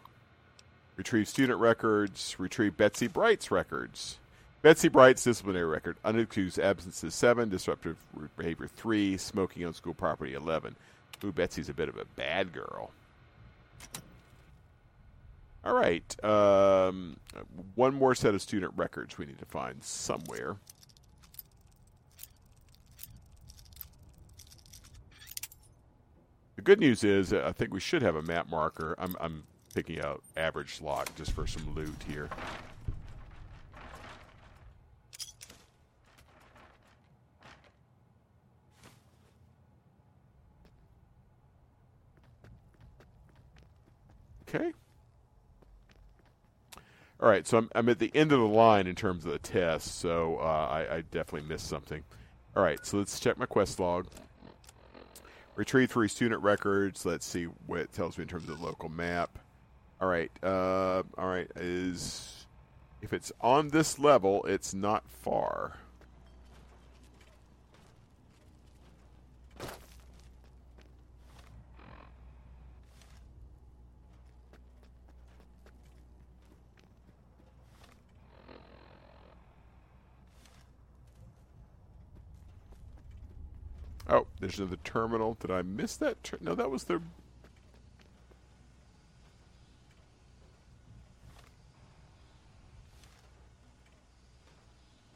[0.95, 2.35] Retrieve student records.
[2.39, 4.17] Retrieve Betsy Bright's records.
[4.61, 5.97] Betsy Bright's disciplinary record.
[6.05, 7.49] Unexcused absences 7.
[7.49, 7.97] Disruptive
[8.37, 9.17] behavior 3.
[9.17, 10.75] Smoking on school property 11.
[11.23, 12.91] Ooh, Betsy's a bit of a bad girl.
[15.63, 16.23] All right.
[16.23, 17.17] Um,
[17.75, 20.57] one more set of student records we need to find somewhere.
[26.55, 28.95] The good news is uh, I think we should have a map marker.
[28.99, 29.43] I'm, I'm
[29.73, 32.29] picking out average slot just for some loot here.
[44.53, 44.73] Okay.
[47.21, 49.39] All right, so I'm, I'm at the end of the line in terms of the
[49.39, 52.03] test, so uh, I, I definitely missed something.
[52.55, 54.07] All right, so let's check my quest log.
[55.55, 57.05] Retrieve three student records.
[57.05, 59.37] Let's see what it tells me in terms of the local map.
[60.01, 61.49] All right, uh, all right.
[61.55, 62.47] Is
[63.01, 65.77] if it's on this level, it's not far.
[84.09, 85.37] Oh, there's another terminal.
[85.39, 86.23] Did I miss that?
[86.23, 87.01] Ter- no, that was the.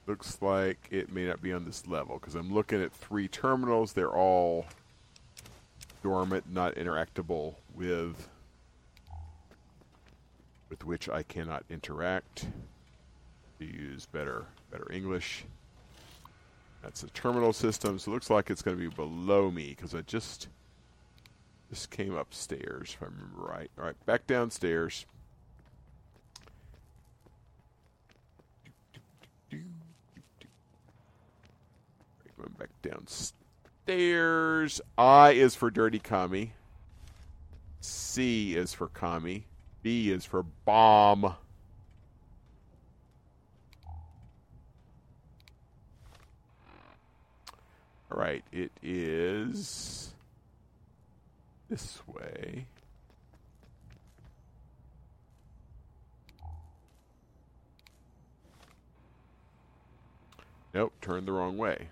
[0.07, 3.93] Looks like it may not be on this level because I'm looking at three terminals.
[3.93, 4.67] They're all
[6.03, 8.29] dormant, not interactable with,
[10.69, 12.45] with which I cannot interact.
[13.57, 15.45] To use better, better English.
[16.85, 19.95] That's a terminal system, so it looks like it's going to be below me because
[19.95, 20.49] I just
[21.71, 23.71] just came upstairs, if I remember right.
[23.79, 25.07] All right, back downstairs.
[32.37, 34.79] Going back downstairs.
[34.95, 36.53] I is for Dirty Kami.
[37.81, 39.47] C is for Kami.
[39.81, 41.33] B is for Bomb.
[48.11, 50.13] All right, it is
[51.69, 52.67] this way.
[60.73, 61.87] Nope, turned the wrong way.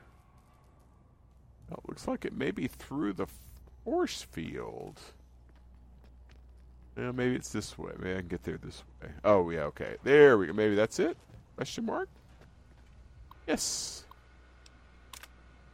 [1.69, 3.27] Well, it looks like it may be through the
[3.85, 4.99] force field.
[6.97, 7.93] Yeah, maybe it's this way.
[7.97, 9.09] Maybe I can get there this way.
[9.23, 9.95] Oh, yeah, okay.
[10.03, 10.53] There we go.
[10.53, 11.17] Maybe that's it?
[11.55, 12.09] Question mark?
[13.47, 14.03] Yes.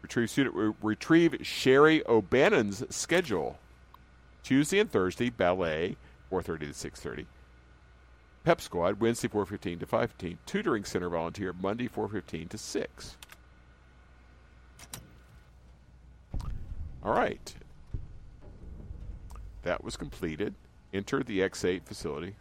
[0.10, 3.60] Retrieve student re- retrieve Sherry O'Bannon's schedule.
[4.42, 5.98] Tuesday and Thursday, ballet,
[6.32, 7.26] 4.30 to 6.30.
[8.44, 10.38] Pep Squad, Wednesday, 4.15 to 5.15.
[10.48, 13.18] Tutoring Center volunteer, Monday, 4.15 to 6.
[17.04, 17.54] All right.
[19.62, 20.56] That was completed.
[20.92, 22.36] Enter the X8 facility.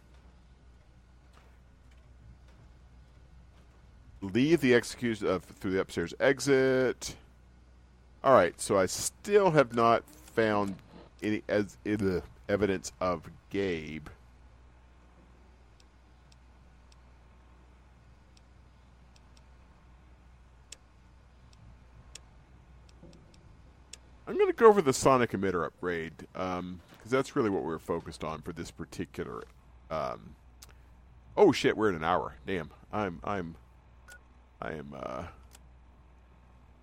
[4.21, 7.15] Leave the execution uh, through the upstairs exit.
[8.21, 10.03] All right, so I still have not
[10.33, 10.75] found
[11.23, 11.77] any as
[12.49, 14.07] evidence of Gabe.
[24.27, 28.23] I'm going to go over the sonic emitter upgrade because that's really what we're focused
[28.23, 29.43] on for this particular.
[29.89, 30.35] Um,
[31.35, 32.35] oh shit, we're in an hour.
[32.45, 33.55] Damn, I'm I'm
[34.61, 35.23] I am uh,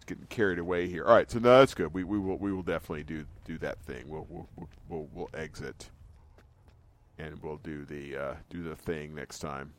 [0.06, 1.04] getting carried away here.
[1.04, 1.92] All right, so no, that's good.
[1.92, 4.04] We we will we will definitely do do that thing.
[4.08, 4.48] We'll we'll
[4.88, 5.90] we'll, we'll, exit,
[7.18, 9.72] and we'll do the uh, do the thing next time.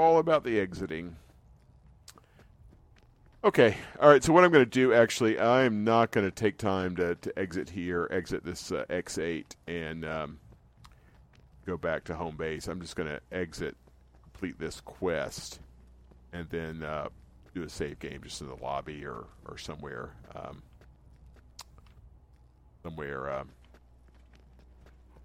[0.00, 1.16] All about the exiting.
[3.42, 4.22] Okay, all right.
[4.22, 7.14] So what I'm going to do, actually, I am not going to take time to,
[7.14, 10.38] to exit here, exit this uh, X8, and um,
[11.66, 12.66] go back to home base.
[12.66, 13.76] I'm just going to exit,
[14.24, 15.60] complete this quest,
[16.34, 17.08] and then uh,
[17.54, 20.62] do a save game just in the lobby or or somewhere, um,
[22.82, 23.48] somewhere um,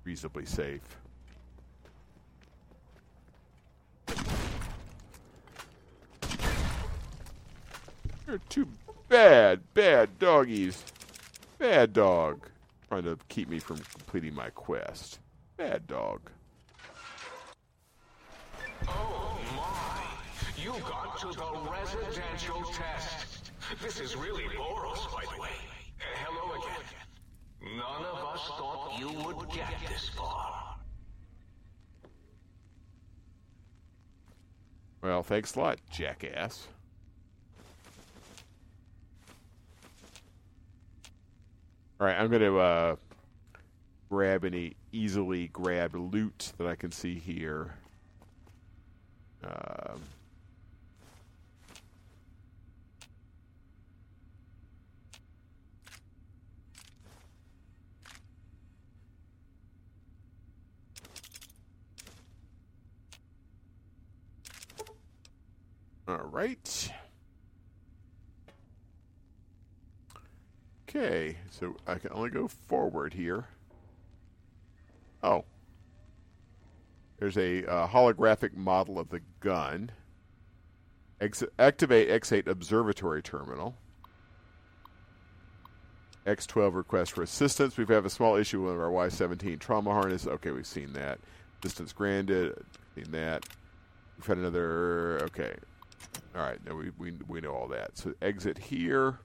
[0.05, 0.99] reasonably safe.
[8.27, 8.67] You're two
[9.07, 10.83] bad, bad doggies.
[11.59, 12.49] Bad dog.
[12.89, 15.19] Trying to keep me from completing my quest.
[15.57, 16.21] Bad dog.
[18.87, 20.61] Oh my!
[20.61, 23.51] You got to the residential test.
[23.81, 25.49] This is really Borous, by the way.
[25.99, 27.77] Uh, hello again.
[27.77, 30.77] None of us thought you would get this far.
[35.01, 36.67] Well, thanks a lot, jackass.
[41.97, 42.95] All right, I'm going to uh,
[44.09, 47.75] grab any easily grabbed loot that I can see here.
[49.43, 50.01] Um,
[66.09, 66.84] all right.
[70.95, 73.45] Okay, so I can only go forward here.
[75.21, 75.43] Oh.
[77.19, 79.91] There's a uh, holographic model of the gun.
[81.19, 83.75] Ex- activate X8 observatory terminal.
[86.25, 87.75] X12 request for assistance.
[87.75, 90.25] We have a small issue with our Y17 trauma harness.
[90.25, 91.19] Okay, we've seen that.
[91.59, 92.53] Distance granted.
[92.95, 93.45] Seen that.
[94.17, 95.19] We've had another.
[95.23, 95.55] Okay.
[96.35, 96.59] All right.
[96.65, 97.97] Now we, we, we know all that.
[97.97, 99.19] So exit here.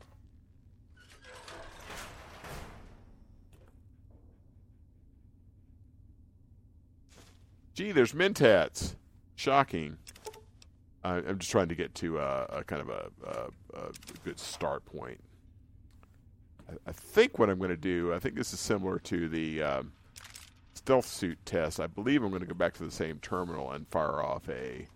[7.74, 8.96] Gee, there's Mentats.
[9.36, 9.96] Shocking.
[11.02, 13.92] Uh, I'm just trying to get to a, a kind of a, a, a,
[14.22, 15.18] good start point.
[16.68, 19.62] I, I think what I'm going to do, I think this is similar to the
[19.62, 19.92] um,
[20.74, 21.80] stealth suit test.
[21.80, 24.86] I believe I'm going to go back to the same terminal and fire off a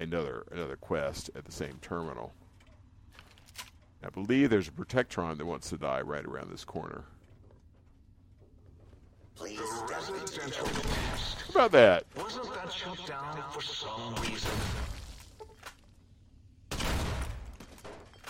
[0.00, 2.32] another another quest at the same terminal.
[4.04, 7.04] I believe there's a Protectron that wants to die right around this corner.
[9.38, 11.42] Please The step residential test.
[11.42, 12.04] How about that?
[12.16, 14.50] Wasn't that shut down for some reason?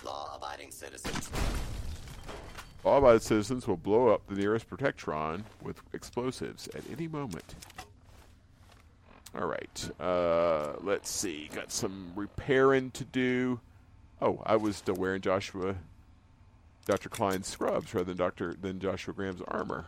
[0.05, 1.31] law-abiding citizens.
[2.85, 7.55] Law-abiding citizens will blow up the nearest Protectron with explosives at any moment.
[9.35, 9.91] All right.
[10.01, 11.49] Uh, let's see.
[11.55, 13.61] Got some repairing to do.
[14.21, 15.77] Oh, I was still wearing Joshua,
[16.87, 17.09] Dr.
[17.09, 18.55] Klein's scrubs rather than Dr.
[18.61, 19.87] than Joshua Graham's armor.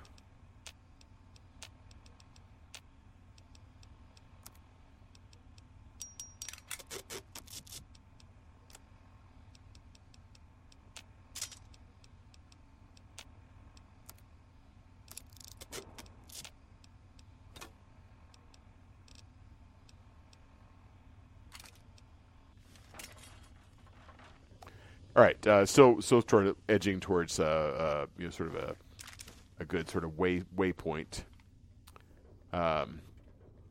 [25.20, 28.54] All right, uh, so so sort of edging towards uh, uh, you know sort of
[28.54, 28.74] a
[29.58, 31.24] a good sort of way waypoint.
[32.54, 33.02] Um,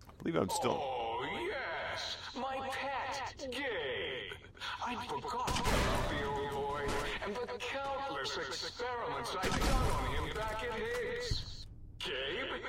[0.08, 0.80] I believe I'm still.
[0.80, 4.38] Oh, yes, my pet, Gabe.
[4.86, 6.86] I'd forgotten about the boy
[7.26, 11.66] and the countless experiments I'd done on him back at Higgs.
[11.98, 12.62] Gabe?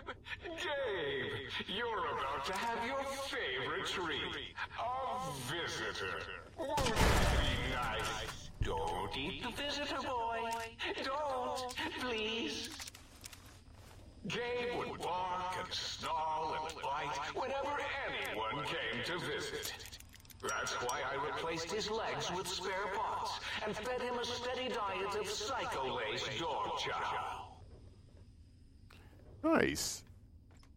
[0.42, 4.54] Gabe, you're about to have your favorite treat.
[4.82, 6.22] A visitor.
[6.56, 8.49] Won't that be nice?
[8.62, 10.38] Don't eat the visitor, boy.
[11.04, 12.68] Don't, please.
[14.28, 19.72] Gabe would bark and snarl and bite whenever anyone came to visit.
[20.42, 25.14] That's why I replaced his legs with spare parts and fed him a steady diet
[25.18, 27.46] of psycho-laced dog chow.
[29.42, 30.02] Nice.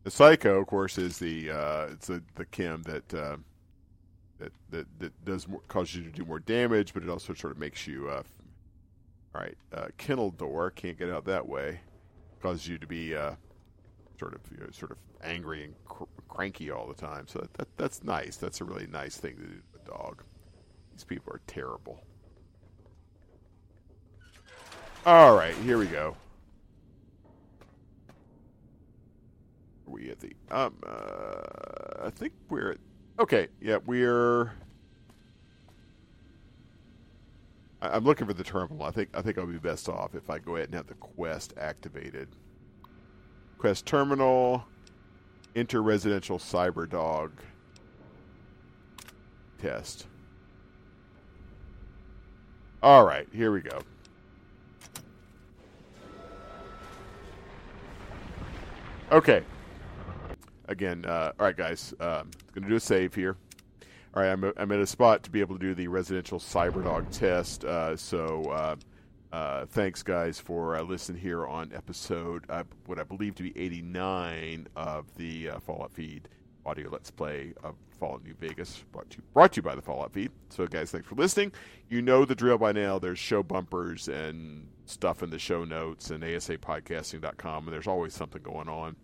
[0.03, 3.37] The psycho, of course, is the uh, it's the the chem that uh,
[4.43, 7.53] that that that does more, causes you to do more damage, but it also sort
[7.53, 8.09] of makes you.
[8.09, 8.23] Uh,
[9.35, 11.79] all right, uh, kennel door can't get out that way.
[12.41, 13.33] Causes you to be uh,
[14.19, 17.27] sort of you know, sort of angry and cr- cranky all the time.
[17.27, 18.37] So that, that that's nice.
[18.37, 20.23] That's a really nice thing to do to a dog.
[20.93, 22.03] These people are terrible.
[25.05, 26.15] All right, here we go.
[29.87, 32.77] Are we at the um uh, I think we're at
[33.19, 34.51] okay, yeah, we're
[37.81, 38.83] I- I'm looking for the terminal.
[38.85, 40.93] I think I think I'll be best off if I go ahead and have the
[40.95, 42.29] quest activated.
[43.57, 44.65] Quest terminal,
[45.55, 47.31] enter residential cyber dog
[49.59, 50.07] test.
[52.81, 53.79] All right, here we go.
[59.11, 59.43] Okay.
[60.67, 61.93] Again, uh, all right, guys.
[61.99, 63.35] Um, going to do a save here.
[64.15, 67.09] All right, I'm, I'm at a spot to be able to do the residential CyberDog
[67.11, 67.65] test.
[67.65, 68.75] Uh, so, uh,
[69.31, 73.57] uh, thanks, guys, for uh, listening here on episode uh, what I believe to be
[73.59, 76.29] 89 of the Fallout Feed
[76.65, 80.13] audio Let's Play of Fallout New Vegas, brought to, brought to you by the Fallout
[80.13, 80.31] Feed.
[80.49, 81.51] So, guys, thanks for listening.
[81.89, 82.99] You know the drill by now.
[82.99, 88.41] There's show bumpers and stuff in the show notes and asapodcasting.com, and there's always something
[88.41, 88.95] going on.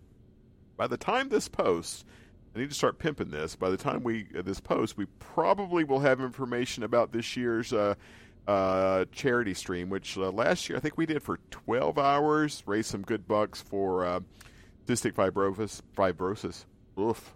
[0.80, 2.06] By the time this post,
[2.56, 3.54] I need to start pimping this.
[3.54, 7.70] By the time we uh, this post, we probably will have information about this year's
[7.74, 7.96] uh,
[8.48, 12.88] uh, charity stream, which uh, last year I think we did for 12 hours, raised
[12.88, 14.20] some good bucks for uh,
[14.86, 15.82] cystic fibrosis.
[15.94, 16.64] Fibrosis.
[16.96, 17.34] Woof.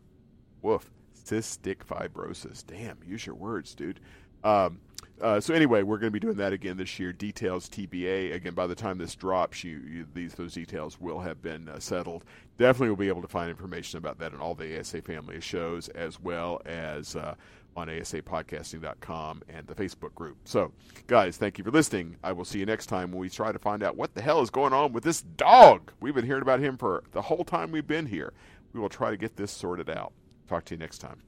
[0.62, 0.90] Woof.
[1.26, 2.64] Cystic fibrosis.
[2.66, 4.00] Damn, use your words, dude.
[4.42, 4.80] Um,
[5.24, 7.10] uh, so anyway, we're going to be doing that again this year.
[7.10, 8.34] Details TBA.
[8.34, 11.78] Again, by the time this drops, you, you these those details will have been uh,
[11.78, 12.24] settled.
[12.58, 15.42] Definitely we'll be able to find information about that in all the ASA family of
[15.42, 17.36] shows, as well as uh,
[17.74, 20.36] on asapodcasting.com and the Facebook group.
[20.44, 20.72] So,
[21.06, 22.18] guys, thank you for listening.
[22.22, 24.42] I will see you next time when we try to find out what the hell
[24.42, 25.90] is going on with this dog.
[26.00, 28.34] We've been hearing about him for the whole time we've been here.
[28.74, 30.12] We will try to get this sorted out.
[30.50, 31.22] Talk to you next time.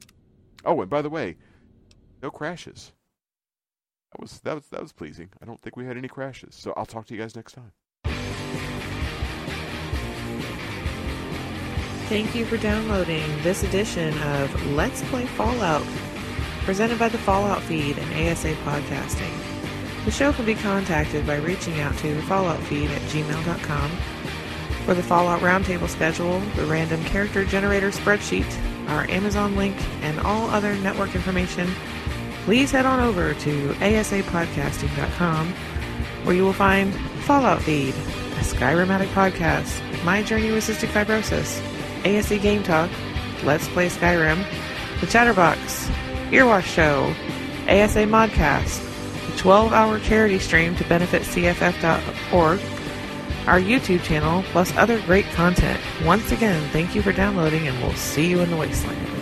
[0.67, 1.39] Oh, and by the way,
[2.23, 2.93] no crashes.
[4.17, 5.29] That was that was that was pleasing.
[5.43, 6.55] I don't think we had any crashes.
[6.55, 7.73] So I'll talk to you guys next time.
[12.09, 15.85] Thank you for downloading this edition of Let's Play Fallout,
[16.63, 19.35] presented by the Fallout Feed and ASA Podcasting.
[20.07, 23.91] The show can be contacted by reaching out to falloutfeed at gmail.com.
[24.87, 28.47] For the Fallout Roundtable schedule, the random character generator spreadsheet,
[28.89, 31.69] our Amazon link, and all other network information,
[32.47, 35.53] please head on over to asapodcasting.com,
[36.23, 36.95] where you will find
[37.25, 41.61] Fallout Feed, a Skyrimatic podcast, My Journey with Cystic Fibrosis,
[42.05, 42.89] ASE Game Talk,
[43.43, 44.45] Let's Play Skyrim,
[45.01, 45.89] The Chatterbox,
[46.31, 47.13] Earwash Show,
[47.69, 48.81] ASA Modcast,
[49.29, 52.61] the 12 hour charity stream to benefit CFF.org,
[53.49, 55.81] our YouTube channel, plus other great content.
[56.05, 59.16] Once again, thank you for downloading, and we'll see you in the wasteland.